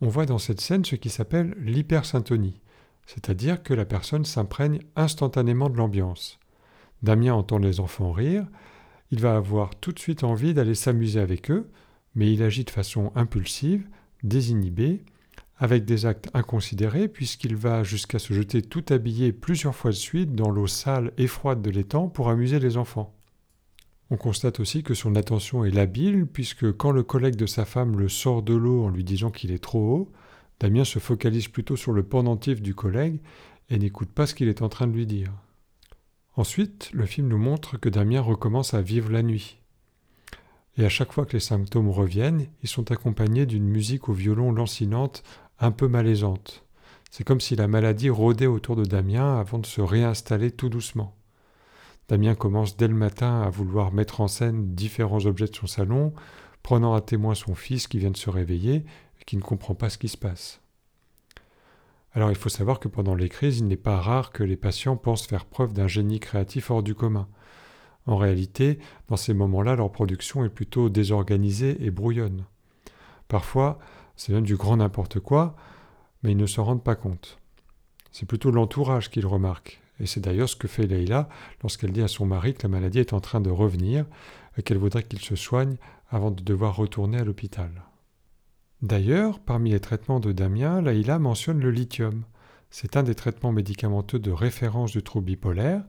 On 0.00 0.08
voit 0.08 0.26
dans 0.26 0.38
cette 0.38 0.60
scène 0.60 0.84
ce 0.84 0.96
qui 0.96 1.08
s'appelle 1.08 1.54
l'hypersyntonie, 1.58 2.60
c'est-à-dire 3.06 3.62
que 3.62 3.74
la 3.74 3.84
personne 3.84 4.24
s'imprègne 4.24 4.80
instantanément 4.96 5.70
de 5.70 5.76
l'ambiance. 5.76 6.40
Damien 7.02 7.34
entend 7.34 7.58
les 7.58 7.78
enfants 7.80 8.10
rire, 8.12 8.44
il 9.12 9.20
va 9.20 9.36
avoir 9.36 9.76
tout 9.76 9.92
de 9.92 9.98
suite 9.98 10.24
envie 10.24 10.54
d'aller 10.54 10.74
s'amuser 10.74 11.20
avec 11.20 11.50
eux, 11.50 11.68
mais 12.14 12.32
il 12.32 12.42
agit 12.42 12.64
de 12.64 12.70
façon 12.70 13.12
impulsive, 13.14 13.86
désinhibée, 14.24 15.04
avec 15.58 15.84
des 15.84 16.06
actes 16.06 16.30
inconsidérés, 16.32 17.08
puisqu'il 17.08 17.54
va 17.54 17.84
jusqu'à 17.84 18.18
se 18.18 18.32
jeter 18.32 18.62
tout 18.62 18.84
habillé 18.88 19.32
plusieurs 19.32 19.76
fois 19.76 19.90
de 19.90 19.96
suite 19.96 20.34
dans 20.34 20.50
l'eau 20.50 20.66
sale 20.66 21.12
et 21.18 21.26
froide 21.26 21.60
de 21.60 21.70
l'étang 21.70 22.08
pour 22.08 22.30
amuser 22.30 22.58
les 22.58 22.78
enfants. 22.78 23.14
On 24.10 24.16
constate 24.16 24.60
aussi 24.60 24.82
que 24.82 24.94
son 24.94 25.14
attention 25.14 25.64
est 25.64 25.70
labile, 25.70 26.26
puisque 26.26 26.72
quand 26.72 26.90
le 26.90 27.02
collègue 27.02 27.36
de 27.36 27.46
sa 27.46 27.66
femme 27.66 27.98
le 27.98 28.08
sort 28.08 28.42
de 28.42 28.54
l'eau 28.54 28.82
en 28.82 28.88
lui 28.88 29.04
disant 29.04 29.30
qu'il 29.30 29.52
est 29.52 29.62
trop 29.62 29.94
haut, 29.94 30.12
Damien 30.58 30.84
se 30.84 30.98
focalise 30.98 31.48
plutôt 31.48 31.76
sur 31.76 31.92
le 31.92 32.02
pendentif 32.02 32.62
du 32.62 32.74
collègue 32.74 33.20
et 33.68 33.78
n'écoute 33.78 34.10
pas 34.10 34.26
ce 34.26 34.34
qu'il 34.34 34.48
est 34.48 34.62
en 34.62 34.70
train 34.70 34.86
de 34.86 34.92
lui 34.92 35.06
dire. 35.06 35.32
Ensuite, 36.34 36.90
le 36.94 37.04
film 37.04 37.28
nous 37.28 37.38
montre 37.38 37.76
que 37.76 37.90
Damien 37.90 38.22
recommence 38.22 38.72
à 38.72 38.80
vivre 38.80 39.10
la 39.10 39.22
nuit. 39.22 39.58
Et 40.78 40.86
à 40.86 40.88
chaque 40.88 41.12
fois 41.12 41.26
que 41.26 41.34
les 41.34 41.40
symptômes 41.40 41.90
reviennent, 41.90 42.46
ils 42.62 42.68
sont 42.68 42.90
accompagnés 42.90 43.44
d'une 43.44 43.68
musique 43.68 44.08
au 44.08 44.14
violon 44.14 44.50
lancinante 44.50 45.22
un 45.60 45.70
peu 45.70 45.88
malaisante. 45.88 46.64
C'est 47.10 47.24
comme 47.24 47.42
si 47.42 47.54
la 47.54 47.68
maladie 47.68 48.08
rôdait 48.08 48.46
autour 48.46 48.76
de 48.76 48.86
Damien 48.86 49.38
avant 49.38 49.58
de 49.58 49.66
se 49.66 49.82
réinstaller 49.82 50.50
tout 50.50 50.70
doucement. 50.70 51.14
Damien 52.08 52.34
commence 52.34 52.78
dès 52.78 52.88
le 52.88 52.94
matin 52.94 53.42
à 53.42 53.50
vouloir 53.50 53.92
mettre 53.92 54.22
en 54.22 54.28
scène 54.28 54.74
différents 54.74 55.26
objets 55.26 55.48
de 55.48 55.54
son 55.54 55.66
salon, 55.66 56.14
prenant 56.62 56.94
à 56.94 57.02
témoin 57.02 57.34
son 57.34 57.54
fils 57.54 57.86
qui 57.86 57.98
vient 57.98 58.10
de 58.10 58.16
se 58.16 58.30
réveiller 58.30 58.86
et 59.20 59.24
qui 59.26 59.36
ne 59.36 59.42
comprend 59.42 59.74
pas 59.74 59.90
ce 59.90 59.98
qui 59.98 60.08
se 60.08 60.16
passe. 60.16 60.61
Alors 62.14 62.30
il 62.30 62.36
faut 62.36 62.48
savoir 62.48 62.78
que 62.78 62.88
pendant 62.88 63.14
les 63.14 63.28
crises, 63.28 63.58
il 63.58 63.68
n'est 63.68 63.76
pas 63.76 64.00
rare 64.00 64.32
que 64.32 64.42
les 64.42 64.56
patients 64.56 64.96
pensent 64.96 65.26
faire 65.26 65.46
preuve 65.46 65.72
d'un 65.72 65.88
génie 65.88 66.20
créatif 66.20 66.70
hors 66.70 66.82
du 66.82 66.94
commun. 66.94 67.28
En 68.06 68.16
réalité, 68.16 68.78
dans 69.08 69.16
ces 69.16 69.32
moments-là, 69.32 69.76
leur 69.76 69.90
production 69.90 70.44
est 70.44 70.50
plutôt 70.50 70.88
désorganisée 70.88 71.76
et 71.80 71.90
brouillonne. 71.90 72.44
Parfois, 73.28 73.78
c'est 74.16 74.32
même 74.32 74.44
du 74.44 74.56
grand 74.56 74.76
n'importe 74.76 75.20
quoi, 75.20 75.56
mais 76.22 76.32
ils 76.32 76.36
ne 76.36 76.46
s'en 76.46 76.64
rendent 76.64 76.84
pas 76.84 76.96
compte. 76.96 77.38
C'est 78.10 78.26
plutôt 78.26 78.50
l'entourage 78.50 79.10
qu'ils 79.10 79.26
remarquent, 79.26 79.80
et 80.00 80.06
c'est 80.06 80.20
d'ailleurs 80.20 80.48
ce 80.48 80.56
que 80.56 80.68
fait 80.68 80.86
Leïla 80.86 81.28
lorsqu'elle 81.62 81.92
dit 81.92 82.02
à 82.02 82.08
son 82.08 82.26
mari 82.26 82.52
que 82.54 82.64
la 82.64 82.68
maladie 82.68 82.98
est 82.98 83.14
en 83.14 83.20
train 83.20 83.40
de 83.40 83.50
revenir 83.50 84.04
et 84.58 84.62
qu'elle 84.62 84.78
voudrait 84.78 85.04
qu'il 85.04 85.20
se 85.20 85.36
soigne 85.36 85.76
avant 86.10 86.30
de 86.30 86.42
devoir 86.42 86.76
retourner 86.76 87.18
à 87.18 87.24
l'hôpital. 87.24 87.70
D'ailleurs, 88.82 89.38
parmi 89.38 89.70
les 89.70 89.80
traitements 89.80 90.18
de 90.18 90.32
Damien, 90.32 90.82
Leïla 90.82 91.20
mentionne 91.20 91.60
le 91.60 91.70
lithium. 91.70 92.24
C'est 92.70 92.96
un 92.96 93.04
des 93.04 93.14
traitements 93.14 93.52
médicamenteux 93.52 94.18
de 94.18 94.32
référence 94.32 94.90
du 94.90 95.04
trouble 95.04 95.26
bipolaire. 95.26 95.84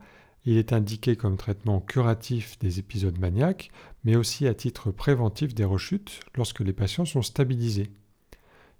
Il 0.45 0.57
est 0.57 0.73
indiqué 0.73 1.15
comme 1.15 1.35
traitement 1.35 1.79
curatif 1.79 2.59
des 2.59 2.77
épisodes 2.77 3.17
maniaques, 3.17 3.71
mais 4.03 4.15
aussi 4.15 4.47
à 4.47 4.53
titre 4.53 4.91
préventif 4.91 5.55
des 5.55 5.63
rechutes 5.63 6.19
lorsque 6.35 6.59
les 6.59 6.73
patients 6.73 7.05
sont 7.05 7.23
stabilisés. 7.23 7.89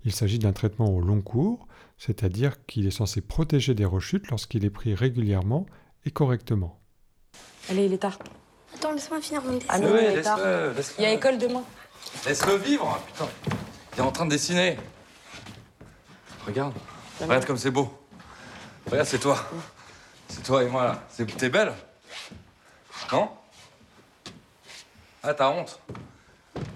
Il 0.06 0.12
s'agit 0.12 0.38
d'un 0.38 0.52
traitement 0.52 0.94
au 0.94 1.02
long 1.02 1.22
cours, 1.22 1.68
c'est-à-dire 1.98 2.64
qu'il 2.66 2.86
est 2.86 2.92
censé 2.92 3.22
protéger 3.22 3.74
des 3.74 3.86
rechutes 3.86 4.30
lorsqu'il 4.30 4.64
est 4.64 4.70
pris 4.70 4.94
régulièrement 4.94 5.66
et 6.06 6.12
correctement. 6.12 6.80
Allez, 7.70 7.86
il 7.86 7.94
est 7.94 7.98
tard. 7.98 8.20
Attends, 8.76 8.92
laisse-moi 8.92 9.22
finir 9.22 9.42
mon 9.44 9.54
dessin. 9.54 9.68
Ah 9.70 9.80
non, 9.80 9.96
il 9.98 10.20
est 10.20 10.22
tard. 10.22 10.40
Il 11.00 11.04
y 11.04 11.06
a 11.06 11.14
école 11.14 11.40
demain. 11.40 11.64
Laisse-le 12.28 12.58
vivre, 12.58 13.00
putain. 13.08 13.30
En 14.14 14.18
train 14.18 14.26
de 14.26 14.30
dessiner. 14.30 14.78
Regarde. 16.46 16.76
Regarde 17.20 17.46
comme 17.46 17.58
c'est 17.58 17.72
beau. 17.72 17.92
Regarde, 18.92 19.08
c'est 19.08 19.18
toi. 19.18 19.40
C'est 20.28 20.44
toi 20.44 20.62
et 20.62 20.68
moi, 20.68 20.84
là. 20.86 21.04
C'est- 21.10 21.26
T'es 21.36 21.50
belle 21.50 21.74
Non? 23.12 23.32
Ah, 25.24 25.34
t'as 25.34 25.50
honte 25.50 25.80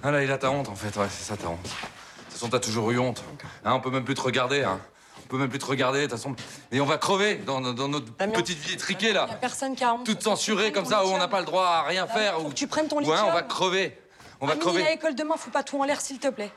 Ah, 0.01 0.09
là, 0.09 0.23
il 0.23 0.31
a 0.31 0.39
ta 0.39 0.49
honte, 0.49 0.67
en 0.67 0.73
fait. 0.73 0.97
Ouais, 0.99 1.05
c'est 1.11 1.25
ça, 1.25 1.37
ta 1.37 1.47
honte. 1.49 1.61
De 1.61 1.67
toute 1.69 2.33
façon, 2.33 2.49
t'as 2.49 2.59
toujours 2.59 2.89
eu 2.89 2.97
honte. 2.97 3.23
Hein, 3.63 3.73
on 3.73 3.81
peut 3.81 3.91
même 3.91 4.03
plus 4.03 4.15
te 4.15 4.21
regarder, 4.21 4.63
hein. 4.63 4.79
On 5.25 5.27
peut 5.27 5.37
même 5.37 5.49
plus 5.49 5.59
te 5.59 5.65
regarder, 5.67 5.99
de 5.99 6.03
toute 6.07 6.13
façon. 6.17 6.35
Et 6.71 6.81
on 6.81 6.85
va 6.87 6.97
crever 6.97 7.35
dans, 7.35 7.61
dans 7.61 7.87
notre 7.87 8.11
Damien. 8.17 8.31
petite 8.33 8.57
vie 8.57 8.73
étriquée, 8.73 9.09
Il 9.09 9.13
y 9.13 9.17
a 9.17 9.27
là. 9.27 9.33
personne 9.39 9.75
qui 9.75 9.83
a 9.83 9.93
honte. 9.93 10.07
Toute 10.07 10.23
censurée 10.23 10.71
comme 10.71 10.85
ça, 10.85 11.05
où 11.05 11.09
on 11.09 11.19
n'a 11.19 11.27
pas 11.27 11.41
le 11.41 11.45
droit 11.45 11.67
à 11.67 11.83
rien 11.83 12.07
faire. 12.07 12.37
Faut 12.37 12.45
Où... 12.45 12.49
que 12.49 12.55
tu 12.55 12.65
prennes 12.65 12.87
ton 12.87 12.97
Ouais, 12.97 13.19
on 13.23 13.31
va 13.31 13.43
crever. 13.43 13.95
On 14.41 14.47
va 14.47 14.53
Amine, 14.53 14.63
crever. 14.65 14.87
à 14.87 14.91
école 14.93 15.13
demain, 15.13 15.35
faut 15.37 15.51
pas 15.51 15.61
tout 15.61 15.79
en 15.79 15.83
l'air, 15.83 16.01
s'il 16.01 16.17
te 16.17 16.29
plaît. 16.29 16.51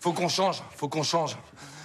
Faut 0.00 0.12
qu'on 0.12 0.28
change, 0.28 0.62
faut 0.76 0.88
qu'on 0.88 1.02
change. 1.02 1.36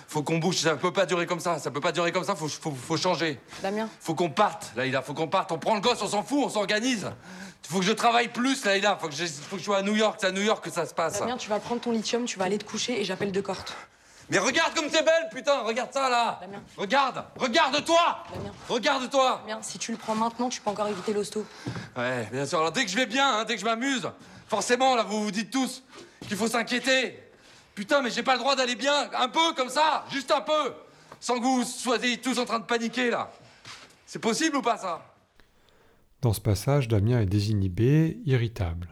Faut 0.08 0.24
qu'on 0.24 0.40
bouge, 0.40 0.56
ça 0.58 0.76
peut 0.76 0.92
pas 0.92 1.06
durer 1.06 1.28
comme 1.28 1.40
ça, 1.40 1.60
ça 1.60 1.70
peut 1.70 1.82
pas 1.82 1.92
durer 1.92 2.12
comme 2.12 2.24
ça, 2.24 2.36
faut, 2.36 2.48
faut, 2.48 2.72
faut 2.72 2.98
changer. 2.98 3.40
Damien, 3.62 3.88
Faut 4.00 4.16
qu'on 4.16 4.32
parte, 4.32 4.72
Laïla, 4.76 5.04
faut 5.04 5.14
qu'on 5.14 5.28
parte. 5.28 5.52
On 5.52 5.60
prend 5.60 5.76
le 5.76 5.82
gosse, 5.82 6.02
on 6.02 6.08
s'en 6.08 6.24
fout, 6.24 6.40
on 6.46 6.50
s'organise. 6.50 7.12
Faut 7.70 7.78
que 7.78 7.86
je 7.86 7.92
travaille 7.92 8.30
plus, 8.30 8.66
Laïla, 8.66 8.98
faut 9.00 9.08
que 9.08 9.14
je, 9.14 9.26
faut 9.28 9.58
que 9.58 9.60
je 9.60 9.66
sois 9.66 9.78
à 9.78 9.82
New 9.84 9.96
York, 9.96 10.18
c'est 10.20 10.26
à 10.26 10.32
New 10.32 10.42
York 10.42 10.64
que 10.64 10.72
ça 10.72 10.88
se 10.88 10.96
passe. 10.96 11.20
Damien, 11.20 11.38
tu 11.38 11.48
vas 11.48 11.60
prendre 11.60 11.80
ton 11.80 11.92
lithium, 11.92 12.26
tu 12.26 12.40
vas 12.40 12.46
aller 12.46 12.58
te 12.58 12.64
coucher 12.64 13.00
et 13.00 13.04
j'appelle 13.04 13.32
de 13.32 13.40
corte. 13.40 13.76
Mais 14.32 14.40
regarde 14.40 14.74
comme 14.74 14.90
t'es 14.90 15.04
belle, 15.04 15.30
putain, 15.32 15.60
regarde 15.62 15.94
ça 15.94 16.10
là. 16.10 16.40
Damien. 16.42 16.64
Regarde, 16.76 17.24
regarde-toi. 17.38 18.24
Damien. 18.34 18.52
Regarde-toi. 18.68 19.44
Damien, 19.48 19.60
si 19.62 19.78
tu 19.78 19.92
le 19.92 19.98
prends 20.00 20.16
maintenant, 20.16 20.50
tu 20.50 20.60
peux 20.60 20.72
encore 20.72 20.88
éviter 20.88 21.14
l'hosto. 21.14 21.46
Ouais, 21.96 22.28
bien 22.32 22.48
sûr. 22.48 22.58
Alors 22.58 22.72
dès 22.72 22.84
que 22.84 22.90
je 22.90 22.96
vais 22.96 23.06
bien, 23.06 23.42
hein, 23.42 23.46
dès 23.46 23.54
que 23.54 23.60
je 23.62 23.66
m'amuse, 23.66 24.10
forcément, 24.48 24.96
là, 24.96 25.04
vous 25.04 25.22
vous 25.24 25.32
dites 25.32 25.52
tous 25.52 25.84
qu'il 26.28 26.36
faut 26.36 26.48
s'inquiéter. 26.48 27.20
Putain, 27.80 28.02
mais 28.02 28.12
j'ai 28.12 28.24
pas 28.24 28.34
le 28.34 28.40
droit 28.40 28.58
d'aller 28.58 28.76
bien, 28.76 29.10
un 29.18 29.30
peu 29.30 29.54
comme 29.56 29.70
ça, 29.70 30.04
juste 30.12 30.32
un 30.32 30.42
peu, 30.42 30.74
sans 31.22 31.40
que 31.40 31.44
vous 31.44 31.64
soyez 31.64 32.18
tous 32.18 32.38
en 32.38 32.44
train 32.44 32.60
de 32.60 32.66
paniquer 32.66 33.10
là. 33.10 33.32
C'est 34.06 34.20
possible 34.20 34.58
ou 34.58 34.62
pas 34.62 34.76
ça? 34.76 35.16
Dans 36.22 36.34
ce 36.34 36.42
passage, 36.42 36.90
Damien 36.90 37.22
est 37.22 37.26
désinhibé, 37.26 38.20
irritable. 38.26 38.90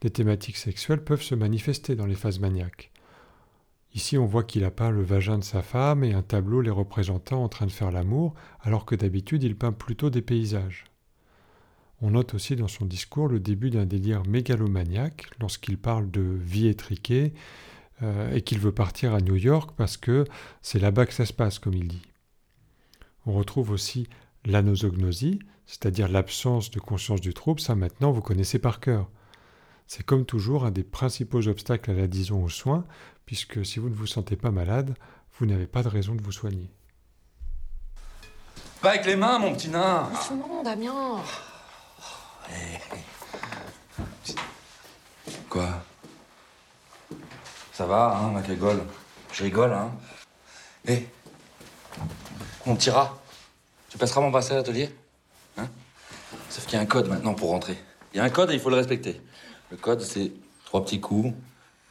Des 0.00 0.10
thématiques 0.10 0.56
sexuelles 0.56 1.04
peuvent 1.04 1.22
se 1.22 1.36
manifester 1.36 1.94
dans 1.94 2.06
les 2.06 2.16
phases 2.16 2.40
maniaques. 2.40 2.90
Ici, 3.94 4.18
on 4.18 4.26
voit 4.26 4.42
qu'il 4.42 4.64
a 4.64 4.72
peint 4.72 4.90
le 4.90 5.04
vagin 5.04 5.38
de 5.38 5.44
sa 5.44 5.62
femme 5.62 6.02
et 6.02 6.12
un 6.12 6.22
tableau 6.22 6.60
les 6.60 6.70
représentant 6.70 7.44
en 7.44 7.48
train 7.48 7.66
de 7.66 7.70
faire 7.70 7.92
l'amour, 7.92 8.34
alors 8.62 8.84
que 8.84 8.96
d'habitude 8.96 9.44
il 9.44 9.56
peint 9.56 9.70
plutôt 9.70 10.10
des 10.10 10.22
paysages. 10.22 10.86
On 12.02 12.10
note 12.10 12.34
aussi 12.34 12.56
dans 12.56 12.66
son 12.66 12.84
discours 12.84 13.28
le 13.28 13.38
début 13.38 13.70
d'un 13.70 13.86
délire 13.86 14.24
mégalomaniaque 14.26 15.30
lorsqu'il 15.38 15.78
parle 15.78 16.10
de 16.10 16.20
vie 16.20 16.66
étriquée 16.66 17.32
euh, 18.02 18.32
et 18.32 18.42
qu'il 18.42 18.58
veut 18.58 18.72
partir 18.72 19.14
à 19.14 19.20
New 19.20 19.36
York 19.36 19.70
parce 19.76 19.96
que 19.96 20.24
c'est 20.62 20.78
là-bas 20.78 21.06
que 21.06 21.14
ça 21.14 21.26
se 21.26 21.32
passe, 21.32 21.58
comme 21.58 21.74
il 21.74 21.88
dit. 21.88 22.02
On 23.26 23.32
retrouve 23.32 23.70
aussi 23.70 24.08
l'anosognosie, 24.44 25.40
c'est-à-dire 25.66 26.08
l'absence 26.08 26.70
de 26.70 26.80
conscience 26.80 27.20
du 27.20 27.34
trouble, 27.34 27.60
ça 27.60 27.74
maintenant 27.74 28.12
vous 28.12 28.22
connaissez 28.22 28.58
par 28.58 28.80
cœur. 28.80 29.08
C'est 29.86 30.04
comme 30.04 30.24
toujours 30.24 30.64
un 30.64 30.70
des 30.70 30.84
principaux 30.84 31.48
obstacles 31.48 31.90
à 31.90 31.94
l'adhésion 31.94 32.44
aux 32.44 32.48
soins, 32.48 32.84
puisque 33.26 33.64
si 33.64 33.78
vous 33.78 33.88
ne 33.88 33.94
vous 33.94 34.06
sentez 34.06 34.36
pas 34.36 34.50
malade, 34.50 34.94
vous 35.38 35.46
n'avez 35.46 35.66
pas 35.66 35.82
de 35.82 35.88
raison 35.88 36.14
de 36.14 36.22
vous 36.22 36.32
soigner. 36.32 36.70
Pas 38.80 38.90
avec 38.90 39.06
les 39.06 39.16
mains, 39.16 39.38
mon 39.38 39.54
petit 39.54 39.68
nain. 39.68 40.08
Non, 40.30 40.62
Damien. 40.62 41.20
Quoi? 45.48 45.82
Ça 47.78 47.86
va, 47.86 48.18
hein, 48.18 48.32
ma 48.32 48.40
rigole 48.40 48.80
Je 49.32 49.44
rigole, 49.44 49.72
hein 49.72 49.92
Hé 50.84 51.06
Mon 52.66 52.74
petit 52.74 52.90
rat, 52.90 53.16
tu 53.88 53.96
passeras 53.96 54.20
mon 54.20 54.32
passé 54.32 54.50
à 54.50 54.56
l'atelier? 54.56 54.90
Hein? 55.56 55.68
Sauf 56.50 56.64
qu'il 56.64 56.74
y 56.74 56.76
a 56.76 56.80
un 56.80 56.86
code 56.86 57.06
maintenant 57.06 57.34
pour 57.34 57.50
rentrer. 57.50 57.78
Il 58.12 58.16
y 58.16 58.20
a 58.20 58.24
un 58.24 58.30
code 58.30 58.50
et 58.50 58.54
il 58.54 58.58
faut 58.58 58.70
le 58.70 58.74
respecter. 58.74 59.20
Le 59.70 59.76
code, 59.76 60.00
c'est 60.00 60.32
trois 60.64 60.84
petits 60.84 61.00
coups, 61.00 61.32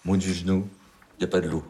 mot 0.04 0.18
du 0.18 0.34
genou, 0.34 0.68
il 1.14 1.20
n'y 1.20 1.24
a 1.24 1.30
pas 1.30 1.40
de 1.40 1.48
loup. 1.48 1.64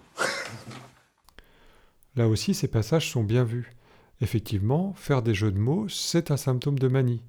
Là 2.15 2.27
aussi, 2.27 2.55
ces 2.55 2.67
passages 2.67 3.11
sont 3.11 3.23
bien 3.23 3.43
vus. 3.43 3.75
Effectivement, 4.21 4.95
faire 4.95 5.21
des 5.21 5.35
jeux 5.35 5.51
de 5.51 5.59
mots, 5.59 5.87
c'est 5.89 6.31
un 6.31 6.37
symptôme 6.37 6.79
de 6.79 6.87
manie. 6.87 7.21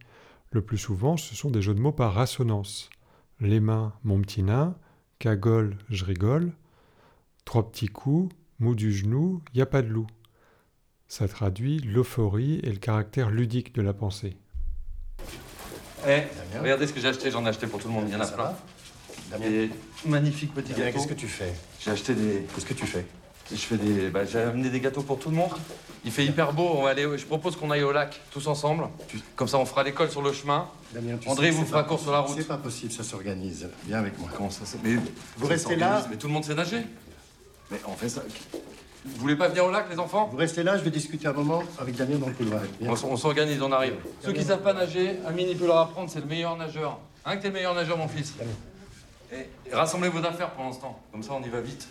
Le 0.53 0.63
plus 0.63 0.79
souvent, 0.79 1.19
ce 1.19 1.35
sont 1.35 1.51
des 1.51 1.61
jeux 1.61 1.75
de 1.75 1.81
mots 1.81 1.93
par 1.93 2.17
assonance. 2.17 2.89
Les 3.41 3.61
mains, 3.61 3.93
mon 4.05 4.23
petit 4.23 4.43
nain, 4.43 4.75
cagole, 5.19 5.77
je 5.91 6.07
rigole, 6.07 6.55
trois 7.49 7.71
petits 7.71 7.89
coups, 7.89 8.31
mou 8.59 8.75
du 8.75 8.93
genou, 8.93 9.41
y 9.55 9.63
a 9.63 9.67
pas 9.67 9.81
de 9.81 9.89
loup. 9.89 10.07
Ça 11.07 11.27
traduit 11.29 11.79
l'euphorie 11.79 12.61
et 12.63 12.69
le 12.71 12.77
caractère 12.77 13.31
ludique 13.31 13.75
de 13.75 13.81
la 13.81 13.95
pensée. 13.95 14.37
Eh, 16.07 16.25
regardez 16.61 16.87
ce 16.87 16.93
que 16.93 17.01
j'ai 17.01 17.09
acheté, 17.09 17.31
j'en 17.31 17.47
ai 17.47 17.49
acheté 17.49 17.67
pour 17.67 17.81
tout 17.81 17.89
le 17.89 17.95
monde, 17.95 18.05
il 18.07 18.13
y 18.13 18.17
en 18.17 18.21
a 18.21 18.27
Ça 18.27 18.33
plein. 18.35 19.39
Des 19.39 19.71
magnifiques 20.05 20.53
petits 20.53 20.73
Damien, 20.73 20.85
gâteaux. 20.89 20.99
qu'est-ce 20.99 21.09
que 21.09 21.15
tu 21.19 21.27
fais 21.27 21.55
J'ai 21.81 21.91
acheté 21.91 22.15
des. 22.15 22.47
Qu'est-ce 22.55 22.67
que 22.67 22.75
tu 22.75 22.85
fais 22.85 23.07
Je 23.51 23.57
fais 23.57 23.79
des. 23.79 24.11
Bah, 24.11 24.27
j'ai 24.27 24.41
amené 24.41 24.69
des 24.69 24.81
gâteaux 24.81 25.03
pour 25.03 25.19
tout 25.19 25.31
le 25.31 25.37
monde. 25.37 25.53
Il 26.05 26.11
fait 26.13 26.27
hyper 26.27 26.53
beau. 26.53 26.69
On 26.75 26.83
va 26.83 26.91
aller. 26.91 27.07
Je 27.17 27.25
propose 27.25 27.57
qu'on 27.57 27.71
aille 27.71 27.83
au 27.83 27.93
lac 27.93 28.21
tous 28.31 28.47
ensemble. 28.47 28.89
Comme 29.37 29.49
ça, 29.49 29.57
on 29.59 29.65
fera 29.65 29.85
l'école 29.85 30.11
sur 30.11 30.21
le 30.21 30.35
chemin. 30.35 30.69
Damien, 30.93 31.17
tu 31.17 31.27
André 31.31 31.47
sais 31.47 31.53
vous 31.53 31.65
fera 31.65 31.83
pas 31.83 31.89
course 31.89 32.03
sur 32.03 32.13
la 32.13 32.21
possible. 32.21 32.35
route. 32.41 32.43
C'est 32.43 32.49
pas 32.57 32.63
possible, 32.63 32.93
ça 32.93 33.03
s'organise. 33.05 33.69
Viens 33.87 34.01
avec 34.01 34.19
moi. 34.19 34.29
Comment 34.37 34.51
ça 34.51 34.65
Mais 34.85 34.97
Vous 35.39 35.47
restez 35.47 35.77
là 35.77 36.07
Mais 36.11 36.17
tout 36.17 36.27
le 36.27 36.35
monde 36.35 36.45
sait 36.45 36.55
nager. 36.55 36.83
Mais 37.71 37.79
on 37.87 37.93
fait 37.93 38.09
ça. 38.09 38.23
Vous 39.05 39.17
voulez 39.21 39.37
pas 39.37 39.49
venir 39.49 39.65
au 39.65 39.71
lac, 39.71 39.87
les 39.91 39.99
enfants? 39.99 40.29
Vous 40.31 40.37
restez 40.37 40.63
là, 40.63 40.77
je 40.77 40.83
vais 40.85 40.91
discuter 40.91 41.27
un 41.29 41.33
moment 41.33 41.63
avec 41.79 41.95
Damien 41.97 42.17
dans 42.19 42.27
le 42.29 42.35
couloir. 42.35 42.63
On, 42.83 42.95
s- 42.95 43.05
on 43.05 43.17
s'organise, 43.17 43.61
on 43.63 43.73
arrive. 43.73 43.95
Ceux 44.23 44.33
qui 44.33 44.43
savent 44.43 44.63
pas 44.63 44.75
nager, 44.75 45.17
Amine, 45.27 45.49
il 45.51 45.57
peut 45.57 45.67
leur 45.67 45.79
apprendre. 45.79 46.11
C'est 46.11 46.21
le 46.21 46.27
meilleur 46.27 46.57
nageur. 46.57 46.99
Hein, 47.25 47.37
que 47.37 47.43
t'es 47.43 47.49
le 47.49 47.55
meilleur 47.55 47.75
nageur, 47.75 47.97
mon 47.97 48.09
fils? 48.09 48.35
Et, 49.33 49.71
et 49.71 49.75
rassemblez 49.75 50.09
vos 50.09 50.19
affaires 50.25 50.51
pour 50.51 50.65
l'instant. 50.65 51.01
Comme 51.13 51.23
ça, 51.23 51.33
on 51.35 51.43
y 51.43 51.49
va 51.49 51.61
vite. 51.61 51.89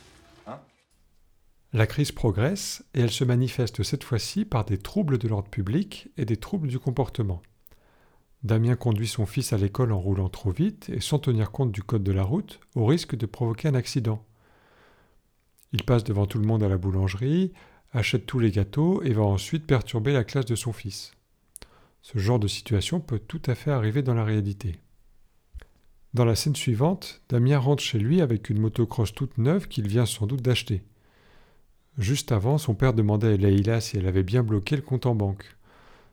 La 1.73 1.85
crise 1.85 2.13
progresse 2.13 2.83
et 2.93 3.01
elle 3.01 3.11
se 3.11 3.25
manifeste 3.25 3.83
cette 3.83 4.03
fois-ci 4.05 4.45
par 4.45 4.63
des 4.63 4.77
troubles 4.77 5.17
de 5.17 5.27
l'ordre 5.27 5.49
public 5.49 6.07
et 6.17 6.23
des 6.23 6.37
troubles 6.37 6.69
du 6.69 6.79
comportement. 6.79 7.41
Damien 8.43 8.75
conduit 8.75 9.07
son 9.07 9.25
fils 9.25 9.51
à 9.51 9.57
l'école 9.57 9.91
en 9.91 9.99
roulant 9.99 10.29
trop 10.29 10.51
vite 10.51 10.89
et 10.89 11.01
sans 11.01 11.19
tenir 11.19 11.51
compte 11.51 11.71
du 11.73 11.83
code 11.83 12.03
de 12.03 12.13
la 12.13 12.23
route, 12.23 12.61
au 12.75 12.85
risque 12.85 13.15
de 13.15 13.25
provoquer 13.25 13.67
un 13.67 13.75
accident. 13.75 14.23
Il 15.73 15.83
passe 15.83 16.03
devant 16.03 16.25
tout 16.25 16.39
le 16.39 16.47
monde 16.47 16.63
à 16.63 16.69
la 16.69 16.77
boulangerie, 16.77 17.53
achète 17.91 18.25
tous 18.25 18.39
les 18.39 18.51
gâteaux 18.51 19.01
et 19.03 19.13
va 19.13 19.23
ensuite 19.23 19.65
perturber 19.65 20.13
la 20.13 20.23
classe 20.23 20.45
de 20.45 20.55
son 20.55 20.73
fils. 20.73 21.11
Ce 22.01 22.17
genre 22.19 22.39
de 22.39 22.47
situation 22.47 22.99
peut 22.99 23.19
tout 23.19 23.41
à 23.47 23.55
fait 23.55 23.71
arriver 23.71 24.01
dans 24.01 24.13
la 24.13 24.23
réalité. 24.23 24.79
Dans 26.13 26.25
la 26.25 26.35
scène 26.35 26.55
suivante, 26.55 27.21
Damien 27.29 27.59
rentre 27.59 27.83
chez 27.83 27.99
lui 27.99 28.21
avec 28.21 28.49
une 28.49 28.59
motocross 28.59 29.13
toute 29.13 29.37
neuve 29.37 29.67
qu'il 29.67 29.87
vient 29.87 30.05
sans 30.05 30.25
doute 30.25 30.41
d'acheter. 30.41 30.83
Juste 31.97 32.31
avant, 32.31 32.57
son 32.57 32.75
père 32.75 32.93
demandait 32.93 33.33
à 33.33 33.37
Leïla 33.37 33.81
si 33.81 33.97
elle 33.97 34.07
avait 34.07 34.23
bien 34.23 34.43
bloqué 34.43 34.75
le 34.75 34.81
compte 34.81 35.05
en 35.05 35.15
banque. 35.15 35.57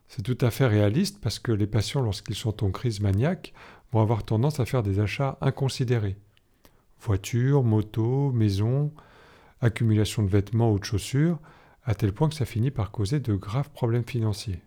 C'est 0.08 0.22
tout 0.22 0.38
à 0.40 0.50
fait 0.50 0.66
réaliste 0.66 1.20
parce 1.20 1.38
que 1.38 1.52
les 1.52 1.66
patients, 1.66 2.02
lorsqu'ils 2.02 2.34
sont 2.34 2.64
en 2.64 2.70
crise 2.70 3.00
maniaque, 3.00 3.52
vont 3.92 4.00
avoir 4.00 4.24
tendance 4.24 4.60
à 4.60 4.66
faire 4.66 4.82
des 4.82 4.98
achats 5.00 5.38
inconsidérés. 5.40 6.16
Voitures, 7.00 7.62
motos, 7.62 8.32
maisons, 8.32 8.92
accumulation 9.60 10.22
de 10.22 10.28
vêtements 10.28 10.72
ou 10.72 10.78
de 10.78 10.84
chaussures, 10.84 11.38
à 11.84 11.94
tel 11.94 12.12
point 12.12 12.28
que 12.28 12.34
ça 12.34 12.44
finit 12.44 12.70
par 12.70 12.90
causer 12.90 13.20
de 13.20 13.34
graves 13.34 13.70
problèmes 13.70 14.04
financiers. 14.04 14.62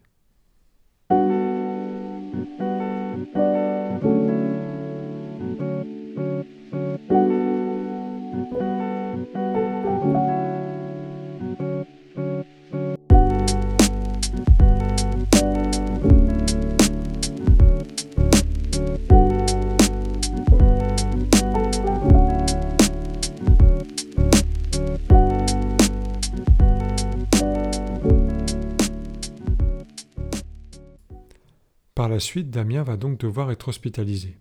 La 32.18 32.22
suite, 32.22 32.50
Damien 32.50 32.82
va 32.82 32.98
donc 32.98 33.20
devoir 33.20 33.52
être 33.52 33.68
hospitalisé. 33.68 34.40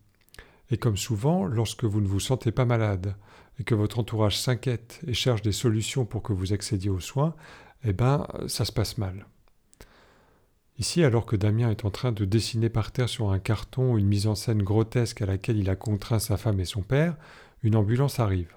Et 0.71 0.79
comme 0.79 0.97
souvent, 0.97 1.45
lorsque 1.45 1.85
vous 1.85 2.01
ne 2.01 2.07
vous 2.07 2.21
sentez 2.21 2.51
pas 2.51 2.65
malade 2.65 3.17
et 3.61 3.65
que 3.65 3.75
votre 3.75 3.99
entourage 3.99 4.39
s'inquiète 4.39 5.03
et 5.07 5.13
cherche 5.13 5.43
des 5.43 5.53
solutions 5.53 6.07
pour 6.07 6.23
que 6.23 6.33
vous 6.33 6.55
accédiez 6.55 6.89
aux 6.89 7.01
soins, 7.01 7.35
eh 7.85 7.93
ben, 7.93 8.27
ça 8.47 8.65
se 8.65 8.73
passe 8.73 8.97
mal. 8.97 9.27
Ici, 10.79 11.05
alors 11.05 11.27
que 11.27 11.37
Damien 11.37 11.71
est 11.71 11.85
en 11.85 11.91
train 11.91 12.13
de 12.13 12.25
dessiner 12.25 12.71
par 12.71 12.93
terre 12.93 13.11
sur 13.11 13.31
un 13.31 13.39
carton 13.39 13.99
une 13.99 14.07
mise 14.07 14.27
en 14.27 14.35
scène 14.35 14.63
grotesque 14.63 15.21
à 15.21 15.27
laquelle 15.27 15.59
il 15.59 15.69
a 15.69 15.77
contraint 15.77 16.19
sa 16.19 16.39
femme 16.39 16.61
et 16.61 16.65
son 16.65 16.81
père, 16.81 17.15
une 17.63 17.77
ambulance 17.77 18.21
arrive. 18.21 18.55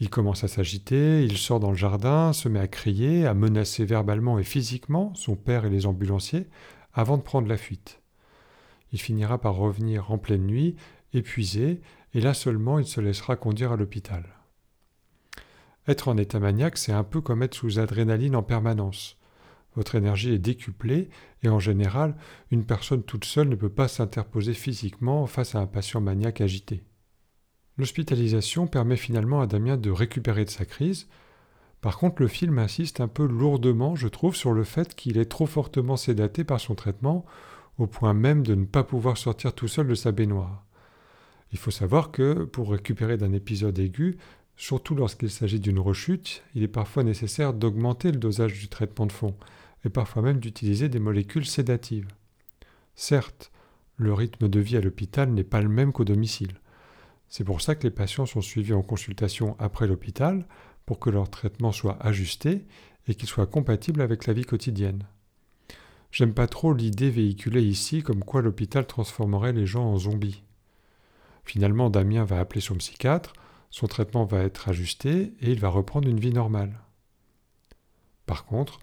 Il 0.00 0.08
commence 0.08 0.42
à 0.42 0.48
s'agiter, 0.48 1.22
il 1.22 1.36
sort 1.36 1.60
dans 1.60 1.70
le 1.70 1.76
jardin, 1.76 2.32
se 2.32 2.48
met 2.48 2.60
à 2.60 2.66
crier, 2.66 3.26
à 3.26 3.34
menacer 3.34 3.84
verbalement 3.84 4.38
et 4.38 4.42
physiquement 4.42 5.12
son 5.14 5.36
père 5.36 5.66
et 5.66 5.70
les 5.70 5.84
ambulanciers, 5.84 6.48
avant 6.94 7.18
de 7.18 7.22
prendre 7.22 7.48
la 7.48 7.56
fuite. 7.56 8.00
Il 8.92 9.00
finira 9.00 9.38
par 9.38 9.56
revenir 9.56 10.10
en 10.10 10.18
pleine 10.18 10.46
nuit, 10.46 10.76
épuisé, 11.12 11.80
et 12.14 12.20
là 12.20 12.32
seulement 12.32 12.78
il 12.78 12.86
se 12.86 13.00
laissera 13.00 13.36
conduire 13.36 13.72
à 13.72 13.76
l'hôpital. 13.76 14.24
Être 15.86 16.08
en 16.08 16.16
état 16.16 16.38
maniaque, 16.38 16.78
c'est 16.78 16.92
un 16.92 17.04
peu 17.04 17.20
comme 17.20 17.42
être 17.42 17.54
sous 17.54 17.78
adrénaline 17.78 18.36
en 18.36 18.42
permanence. 18.42 19.18
Votre 19.76 19.96
énergie 19.96 20.32
est 20.32 20.38
décuplée 20.38 21.10
et 21.42 21.48
en 21.48 21.58
général, 21.58 22.14
une 22.50 22.64
personne 22.64 23.02
toute 23.02 23.24
seule 23.24 23.48
ne 23.48 23.56
peut 23.56 23.68
pas 23.68 23.88
s'interposer 23.88 24.54
physiquement 24.54 25.26
face 25.26 25.54
à 25.54 25.58
un 25.58 25.66
patient 25.66 26.00
maniaque 26.00 26.40
agité. 26.40 26.84
L'hospitalisation 27.76 28.68
permet 28.68 28.96
finalement 28.96 29.40
à 29.40 29.46
Damien 29.46 29.76
de 29.76 29.90
récupérer 29.90 30.44
de 30.44 30.50
sa 30.50 30.64
crise, 30.64 31.08
par 31.84 31.98
contre, 31.98 32.22
le 32.22 32.28
film 32.28 32.58
insiste 32.58 33.02
un 33.02 33.08
peu 33.08 33.26
lourdement, 33.26 33.94
je 33.94 34.08
trouve, 34.08 34.34
sur 34.34 34.54
le 34.54 34.64
fait 34.64 34.94
qu'il 34.94 35.18
est 35.18 35.26
trop 35.26 35.44
fortement 35.44 35.98
sédaté 35.98 36.42
par 36.42 36.58
son 36.58 36.74
traitement, 36.74 37.26
au 37.76 37.86
point 37.86 38.14
même 38.14 38.42
de 38.42 38.54
ne 38.54 38.64
pas 38.64 38.84
pouvoir 38.84 39.18
sortir 39.18 39.52
tout 39.52 39.68
seul 39.68 39.86
de 39.88 39.94
sa 39.94 40.10
baignoire. 40.10 40.64
Il 41.52 41.58
faut 41.58 41.70
savoir 41.70 42.10
que, 42.10 42.44
pour 42.44 42.70
récupérer 42.70 43.18
d'un 43.18 43.34
épisode 43.34 43.78
aigu, 43.78 44.16
surtout 44.56 44.94
lorsqu'il 44.94 45.28
s'agit 45.28 45.60
d'une 45.60 45.78
rechute, 45.78 46.42
il 46.54 46.62
est 46.62 46.68
parfois 46.68 47.02
nécessaire 47.02 47.52
d'augmenter 47.52 48.12
le 48.12 48.18
dosage 48.18 48.58
du 48.58 48.68
traitement 48.68 49.04
de 49.04 49.12
fond, 49.12 49.34
et 49.84 49.90
parfois 49.90 50.22
même 50.22 50.40
d'utiliser 50.40 50.88
des 50.88 51.00
molécules 51.00 51.44
sédatives. 51.44 52.08
Certes, 52.94 53.52
le 53.98 54.14
rythme 54.14 54.48
de 54.48 54.58
vie 54.58 54.78
à 54.78 54.80
l'hôpital 54.80 55.28
n'est 55.28 55.44
pas 55.44 55.60
le 55.60 55.68
même 55.68 55.92
qu'au 55.92 56.04
domicile. 56.04 56.54
C'est 57.28 57.44
pour 57.44 57.60
ça 57.60 57.74
que 57.74 57.82
les 57.82 57.90
patients 57.90 58.24
sont 58.24 58.40
suivis 58.40 58.72
en 58.72 58.82
consultation 58.82 59.54
après 59.58 59.86
l'hôpital, 59.86 60.46
pour 60.86 60.98
que 60.98 61.10
leur 61.10 61.30
traitement 61.30 61.72
soit 61.72 61.96
ajusté 62.04 62.64
et 63.06 63.14
qu'il 63.14 63.28
soit 63.28 63.46
compatible 63.46 64.00
avec 64.00 64.26
la 64.26 64.32
vie 64.32 64.44
quotidienne. 64.44 65.04
J'aime 66.10 66.34
pas 66.34 66.46
trop 66.46 66.72
l'idée 66.72 67.10
véhiculée 67.10 67.62
ici 67.62 68.02
comme 68.02 68.24
quoi 68.24 68.40
l'hôpital 68.40 68.86
transformerait 68.86 69.52
les 69.52 69.66
gens 69.66 69.84
en 69.84 69.98
zombies. 69.98 70.42
Finalement, 71.44 71.90
Damien 71.90 72.24
va 72.24 72.38
appeler 72.38 72.60
son 72.60 72.76
psychiatre, 72.76 73.32
son 73.70 73.86
traitement 73.86 74.24
va 74.24 74.42
être 74.42 74.68
ajusté 74.68 75.34
et 75.40 75.50
il 75.50 75.58
va 75.58 75.68
reprendre 75.68 76.08
une 76.08 76.20
vie 76.20 76.32
normale. 76.32 76.78
Par 78.26 78.44
contre, 78.44 78.78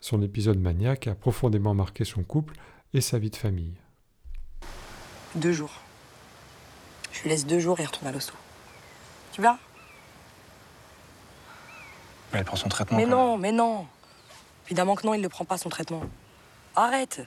son 0.00 0.22
épisode 0.22 0.58
maniaque 0.58 1.06
a 1.06 1.14
profondément 1.14 1.74
marqué 1.74 2.04
son 2.04 2.22
couple 2.22 2.54
et 2.94 3.00
sa 3.00 3.18
vie 3.18 3.30
de 3.30 3.36
famille. 3.36 3.74
Deux 5.34 5.52
jours. 5.52 5.82
Je 7.12 7.22
lui 7.22 7.28
laisse 7.28 7.46
deux 7.46 7.60
jours 7.60 7.78
et 7.80 7.84
retourne 7.84 8.06
à 8.06 8.12
l'hosto. 8.12 8.34
Tu 9.32 9.42
verras 9.42 9.58
Mais 12.32 12.40
elle 12.40 12.44
prend 12.44 12.56
son 12.56 12.68
traitement. 12.68 12.96
Mais 12.96 13.04
quand 13.04 13.10
non, 13.10 13.38
mais 13.38 13.52
non. 13.52 13.86
Évidemment 14.66 14.94
que 14.94 15.06
non, 15.06 15.14
il 15.14 15.20
ne 15.20 15.28
prend 15.28 15.44
pas 15.44 15.58
son 15.58 15.68
traitement. 15.68 16.02
Arrête. 16.76 17.26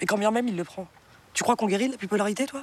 Mais 0.00 0.06
quand 0.06 0.18
bien 0.18 0.30
même 0.30 0.48
il 0.48 0.56
le 0.56 0.64
prend. 0.64 0.86
Tu 1.32 1.42
crois 1.42 1.56
qu'on 1.56 1.66
guérit 1.66 1.86
de 1.86 1.92
la 1.92 1.98
bipolarité, 1.98 2.46
toi? 2.46 2.62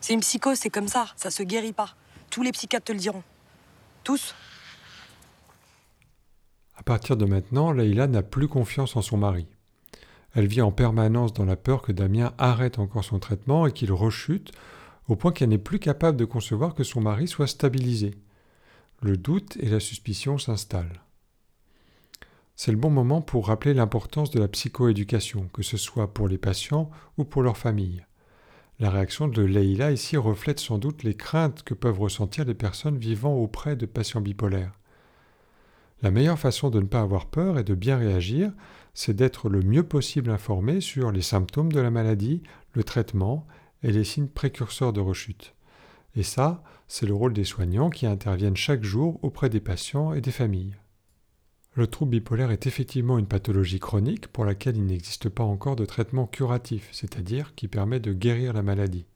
C'est 0.00 0.14
une 0.14 0.20
psychose, 0.20 0.58
c'est 0.58 0.70
comme 0.70 0.88
ça. 0.88 1.06
Ça 1.16 1.30
se 1.30 1.42
guérit 1.42 1.72
pas. 1.72 1.94
Tous 2.30 2.42
les 2.42 2.52
psychiatres 2.52 2.86
te 2.86 2.92
le 2.92 2.98
diront. 2.98 3.22
Tous. 4.04 4.34
À 6.76 6.82
partir 6.82 7.16
de 7.16 7.24
maintenant, 7.24 7.70
Leïla 7.70 8.06
n'a 8.08 8.22
plus 8.22 8.48
confiance 8.48 8.96
en 8.96 9.02
son 9.02 9.16
mari. 9.16 9.46
Elle 10.34 10.46
vit 10.46 10.62
en 10.62 10.72
permanence 10.72 11.32
dans 11.32 11.44
la 11.44 11.56
peur 11.56 11.82
que 11.82 11.92
Damien 11.92 12.32
arrête 12.38 12.78
encore 12.78 13.04
son 13.04 13.18
traitement 13.18 13.66
et 13.66 13.72
qu'il 13.72 13.92
rechute 13.92 14.50
au 15.08 15.16
point 15.16 15.32
qu'elle 15.32 15.48
n'est 15.48 15.58
plus 15.58 15.78
capable 15.78 16.16
de 16.16 16.24
concevoir 16.24 16.74
que 16.74 16.84
son 16.84 17.00
mari 17.00 17.28
soit 17.28 17.46
stabilisé. 17.46 18.14
Le 19.00 19.16
doute 19.16 19.56
et 19.60 19.68
la 19.68 19.80
suspicion 19.80 20.38
s'installent. 20.38 21.02
C'est 22.54 22.70
le 22.70 22.78
bon 22.78 22.90
moment 22.90 23.20
pour 23.20 23.48
rappeler 23.48 23.74
l'importance 23.74 24.30
de 24.30 24.38
la 24.38 24.48
psychoéducation, 24.48 25.48
que 25.52 25.62
ce 25.62 25.76
soit 25.76 26.14
pour 26.14 26.28
les 26.28 26.38
patients 26.38 26.90
ou 27.18 27.24
pour 27.24 27.42
leur 27.42 27.56
famille. 27.56 28.04
La 28.78 28.90
réaction 28.90 29.28
de 29.28 29.42
Leïla 29.42 29.92
ici 29.92 30.16
reflète 30.16 30.60
sans 30.60 30.78
doute 30.78 31.02
les 31.02 31.14
craintes 31.14 31.62
que 31.62 31.74
peuvent 31.74 32.00
ressentir 32.00 32.44
les 32.44 32.54
personnes 32.54 32.98
vivant 32.98 33.34
auprès 33.34 33.76
de 33.76 33.86
patients 33.86 34.20
bipolaires. 34.20 34.78
La 36.02 36.10
meilleure 36.10 36.38
façon 36.38 36.68
de 36.68 36.80
ne 36.80 36.86
pas 36.86 37.00
avoir 37.00 37.26
peur 37.26 37.58
et 37.58 37.64
de 37.64 37.74
bien 37.74 37.96
réagir, 37.96 38.52
c'est 38.92 39.14
d'être 39.14 39.48
le 39.48 39.62
mieux 39.62 39.84
possible 39.84 40.30
informé 40.30 40.80
sur 40.80 41.12
les 41.12 41.22
symptômes 41.22 41.72
de 41.72 41.80
la 41.80 41.90
maladie, 41.90 42.42
le 42.72 42.82
traitement 42.82 43.46
et 43.82 43.92
les 43.92 44.04
signes 44.04 44.28
précurseurs 44.28 44.92
de 44.92 45.00
rechute. 45.00 45.54
Et 46.14 46.22
ça, 46.22 46.62
c'est 46.88 47.06
le 47.06 47.14
rôle 47.14 47.32
des 47.32 47.44
soignants 47.44 47.90
qui 47.90 48.06
interviennent 48.06 48.56
chaque 48.56 48.84
jour 48.84 49.18
auprès 49.22 49.48
des 49.48 49.60
patients 49.60 50.12
et 50.12 50.20
des 50.20 50.30
familles. 50.30 50.76
Le 51.74 51.86
trouble 51.86 52.10
bipolaire 52.10 52.50
est 52.50 52.66
effectivement 52.66 53.18
une 53.18 53.26
pathologie 53.26 53.80
chronique 53.80 54.28
pour 54.28 54.44
laquelle 54.44 54.76
il 54.76 54.84
n'existe 54.84 55.30
pas 55.30 55.42
encore 55.42 55.74
de 55.74 55.86
traitement 55.86 56.26
curatif, 56.26 56.88
c'est-à-dire 56.92 57.54
qui 57.54 57.66
permet 57.66 57.98
de 57.98 58.12
guérir 58.12 58.52
la 58.52 58.62
maladie. 58.62 59.06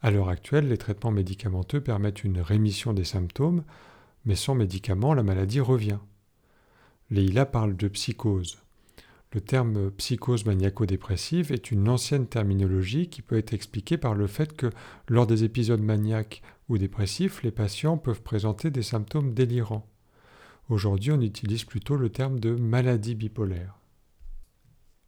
À 0.00 0.10
l'heure 0.10 0.30
actuelle, 0.30 0.68
les 0.68 0.78
traitements 0.78 1.10
médicamenteux 1.10 1.82
permettent 1.82 2.24
une 2.24 2.40
rémission 2.40 2.94
des 2.94 3.04
symptômes, 3.04 3.64
mais 4.24 4.34
sans 4.34 4.54
médicaments, 4.54 5.12
la 5.12 5.22
maladie 5.22 5.60
revient. 5.60 5.98
Leïla 7.10 7.44
parle 7.44 7.76
de 7.76 7.88
psychose. 7.88 8.61
Le 9.32 9.40
terme 9.40 9.90
psychose 9.92 10.44
maniaco-dépressive 10.44 11.52
est 11.52 11.70
une 11.70 11.88
ancienne 11.88 12.26
terminologie 12.26 13.08
qui 13.08 13.22
peut 13.22 13.38
être 13.38 13.54
expliquée 13.54 13.96
par 13.96 14.14
le 14.14 14.26
fait 14.26 14.54
que 14.54 14.68
lors 15.08 15.26
des 15.26 15.42
épisodes 15.42 15.80
maniaques 15.80 16.42
ou 16.68 16.76
dépressifs, 16.76 17.42
les 17.42 17.50
patients 17.50 17.96
peuvent 17.96 18.20
présenter 18.20 18.70
des 18.70 18.82
symptômes 18.82 19.32
délirants. 19.32 19.88
Aujourd'hui, 20.68 21.12
on 21.12 21.20
utilise 21.22 21.64
plutôt 21.64 21.96
le 21.96 22.10
terme 22.10 22.40
de 22.40 22.54
maladie 22.54 23.14
bipolaire. 23.14 23.78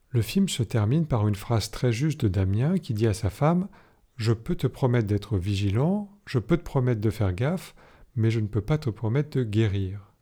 Le 0.08 0.22
film 0.22 0.48
se 0.48 0.62
termine 0.62 1.06
par 1.06 1.28
une 1.28 1.34
phrase 1.34 1.70
très 1.70 1.92
juste 1.92 2.22
de 2.22 2.28
Damien 2.28 2.78
qui 2.78 2.94
dit 2.94 3.06
à 3.06 3.14
sa 3.14 3.28
femme 3.28 3.68
Je 4.16 4.32
peux 4.32 4.54
te 4.54 4.66
promettre 4.66 5.06
d'être 5.06 5.36
vigilant, 5.36 6.10
je 6.24 6.38
peux 6.38 6.56
te 6.56 6.62
promettre 6.62 7.02
de 7.02 7.10
faire 7.10 7.34
gaffe, 7.34 7.74
mais 8.16 8.30
je 8.30 8.40
ne 8.40 8.46
peux 8.46 8.62
pas 8.62 8.78
te 8.78 8.88
promettre 8.88 9.36
de 9.36 9.44
guérir. 9.44 10.13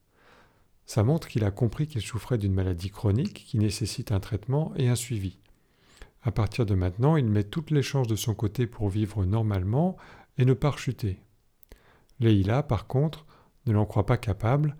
Ça 0.87 1.03
montre 1.03 1.29
qu'il 1.29 1.45
a 1.45 1.51
compris 1.51 1.87
qu'il 1.87 2.03
souffrait 2.03 2.38
d'une 2.38 2.55
maladie 2.55 2.90
chronique 2.90 3.45
qui 3.47 3.59
nécessite 3.59 4.12
un 4.12 4.21
traitement 4.21 4.73
et 4.77 4.88
un 4.88 4.97
suivi. 4.97 5.38
À 6.23 6.33
partir 6.33 6.66
de 6.66 6.75
maintenant, 6.75 7.16
il 7.16 7.27
met 7.27 7.45
toutes 7.45 7.71
les 7.71 7.83
chances 7.83 8.09
de 8.09 8.16
son 8.16 8.35
côté 8.35 8.66
pour 8.66 8.88
vivre 8.88 9.25
normalement 9.25 9.97
et 10.38 10.45
ne 10.45 10.55
pas 10.55 10.71
rechuter. 10.71 11.18
Leïla, 12.21 12.62
par 12.62 12.87
contre, 12.87 13.27
ne 13.66 13.73
l'en 13.73 13.87
croit 13.87 14.07
pas 14.07 14.16
capable, 14.16 14.77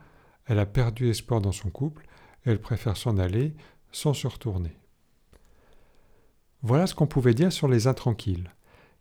elle 0.47 0.59
a 0.59 0.67
perdu 0.67 1.09
espoir 1.09 1.41
dans 1.41 1.53
son 1.53 1.71
couple 1.71 2.07
elle 2.45 2.61
préfère 2.61 2.97
s'en 2.97 3.19
aller 3.19 3.55
sans 3.93 4.15
se 4.15 4.27
retourner. 4.27 4.77
Voilà 6.63 6.87
ce 6.87 6.95
qu'on 6.95 7.07
pouvait 7.07 7.35
dire 7.35 7.53
sur 7.53 7.69
les 7.69 7.87
intranquilles. 7.87 8.49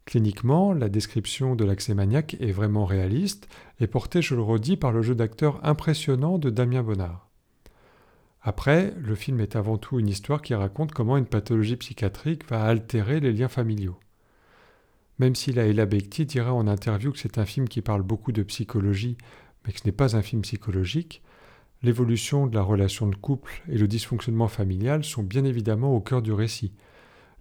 Cliniquement, 0.06 0.74
la 0.74 0.90
description 0.90 1.56
de 1.56 1.64
l'accès 1.64 1.94
maniaque 1.94 2.36
est 2.40 2.52
vraiment 2.52 2.86
réaliste 2.86 3.48
et 3.80 3.88
portée, 3.88 4.22
je 4.22 4.36
le 4.36 4.42
redis, 4.42 4.78
par 4.78 4.92
le 4.92 5.02
jeu 5.02 5.16
d'acteur 5.16 5.60
impressionnant 5.64 6.38
de 6.38 6.50
Damien 6.50 6.84
Bonnard. 6.84 7.30
Après, 8.42 8.94
le 8.98 9.14
film 9.14 9.40
est 9.40 9.56
avant 9.56 9.78
tout 9.78 10.00
une 10.00 10.10
histoire 10.10 10.42
qui 10.42 10.56
raconte 10.56 10.94
comment 10.94 11.18
une 11.18 11.28
pathologie 11.28 11.76
psychiatrique 11.76 12.50
va 12.50 12.64
altérer 12.64 13.20
les 13.20 13.32
liens 13.32 13.48
familiaux. 13.48 14.00
Même 15.20 15.36
si 15.36 15.54
Laila 15.54 15.86
Bekti 15.86 16.26
dira 16.26 16.52
en 16.52 16.68
interview 16.68 17.12
que 17.12 17.20
c'est 17.20 17.38
un 17.38 17.46
film 17.46 17.70
qui 17.70 17.82
parle 17.82 18.02
beaucoup 18.02 18.32
de 18.32 18.42
psychologie, 18.42 19.18
mais 19.64 19.72
que 19.72 19.80
ce 19.80 19.86
n'est 19.86 19.92
pas 19.92 20.16
un 20.16 20.24
film 20.24 20.42
psychologique, 20.42 21.22
l'évolution 21.84 22.48
de 22.48 22.56
la 22.56 22.64
relation 22.64 23.06
de 23.06 23.16
couple 23.16 23.62
et 23.70 23.78
le 23.78 23.88
dysfonctionnement 23.88 24.48
familial 24.48 25.04
sont 25.04 25.22
bien 25.22 25.46
évidemment 25.46 25.96
au 25.96 26.00
cœur 26.00 26.24
du 26.24 26.34
récit, 26.34 26.74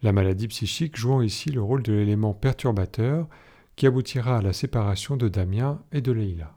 la 0.03 0.13
maladie 0.13 0.49
psychique 0.49 0.97
jouant 0.97 1.21
ici 1.21 1.51
le 1.51 1.63
rôle 1.63 1.83
de 1.83 1.93
l'élément 1.93 2.33
perturbateur 2.33 3.29
qui 3.77 3.87
aboutira 3.87 4.39
à 4.39 4.43
la 4.43 4.53
séparation 4.53 5.17
de 5.17 5.29
Damien 5.29 5.83
et 5.93 6.01
de 6.01 6.13
Leïla. 6.13 6.57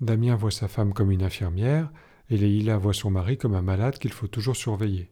Damien 0.00 0.34
voit 0.34 0.50
sa 0.50 0.68
femme 0.68 0.92
comme 0.92 1.10
une 1.10 1.22
infirmière, 1.22 1.90
et 2.28 2.36
Leïla 2.36 2.76
voit 2.78 2.92
son 2.92 3.10
mari 3.10 3.38
comme 3.38 3.54
un 3.54 3.62
malade 3.62 3.98
qu'il 3.98 4.12
faut 4.12 4.26
toujours 4.26 4.56
surveiller. 4.56 5.10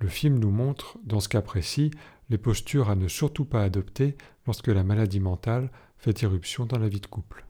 Le 0.00 0.08
film 0.08 0.38
nous 0.38 0.50
montre, 0.50 0.98
dans 1.04 1.20
ce 1.20 1.28
cas 1.28 1.42
précis, 1.42 1.90
les 2.30 2.38
postures 2.38 2.90
à 2.90 2.96
ne 2.96 3.08
surtout 3.08 3.44
pas 3.44 3.62
adopter 3.62 4.16
lorsque 4.46 4.68
la 4.68 4.84
maladie 4.84 5.20
mentale 5.20 5.70
fait 5.98 6.22
irruption 6.22 6.66
dans 6.66 6.78
la 6.78 6.88
vie 6.88 7.00
de 7.00 7.06
couple. 7.06 7.44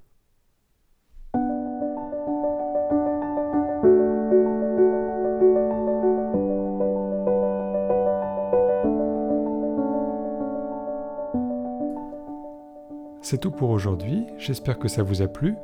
C'est 13.35 13.41
tout 13.41 13.51
pour 13.51 13.71
aujourd'hui, 13.71 14.27
j'espère 14.39 14.79
que 14.79 14.87
ça 14.87 15.03
vous 15.03 15.21
a 15.21 15.27
plu. 15.27 15.57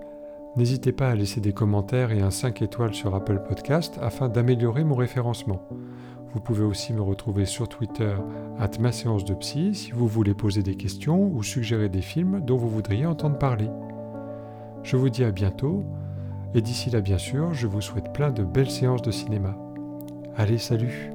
N'hésitez 0.56 0.90
pas 0.90 1.08
à 1.08 1.14
laisser 1.14 1.40
des 1.40 1.52
commentaires 1.52 2.10
et 2.10 2.20
un 2.20 2.32
5 2.32 2.62
étoiles 2.62 2.94
sur 2.94 3.14
Apple 3.14 3.44
Podcast 3.48 3.96
afin 4.02 4.28
d'améliorer 4.28 4.82
mon 4.82 4.96
référencement. 4.96 5.62
Vous 6.34 6.40
pouvez 6.40 6.64
aussi 6.64 6.92
me 6.92 7.00
retrouver 7.00 7.44
sur 7.46 7.68
Twitter 7.68 8.16
at 8.58 8.70
ma 8.80 8.90
de 8.90 9.34
psy 9.34 9.76
si 9.76 9.92
vous 9.92 10.08
voulez 10.08 10.34
poser 10.34 10.64
des 10.64 10.74
questions 10.74 11.30
ou 11.32 11.44
suggérer 11.44 11.88
des 11.88 12.02
films 12.02 12.40
dont 12.44 12.56
vous 12.56 12.68
voudriez 12.68 13.06
entendre 13.06 13.38
parler. 13.38 13.70
Je 14.82 14.96
vous 14.96 15.08
dis 15.08 15.22
à 15.22 15.30
bientôt 15.30 15.84
et 16.54 16.62
d'ici 16.62 16.90
là 16.90 17.00
bien 17.00 17.18
sûr 17.18 17.54
je 17.54 17.68
vous 17.68 17.80
souhaite 17.80 18.12
plein 18.12 18.32
de 18.32 18.42
belles 18.42 18.68
séances 18.68 19.02
de 19.02 19.12
cinéma. 19.12 19.56
Allez 20.36 20.58
salut 20.58 21.12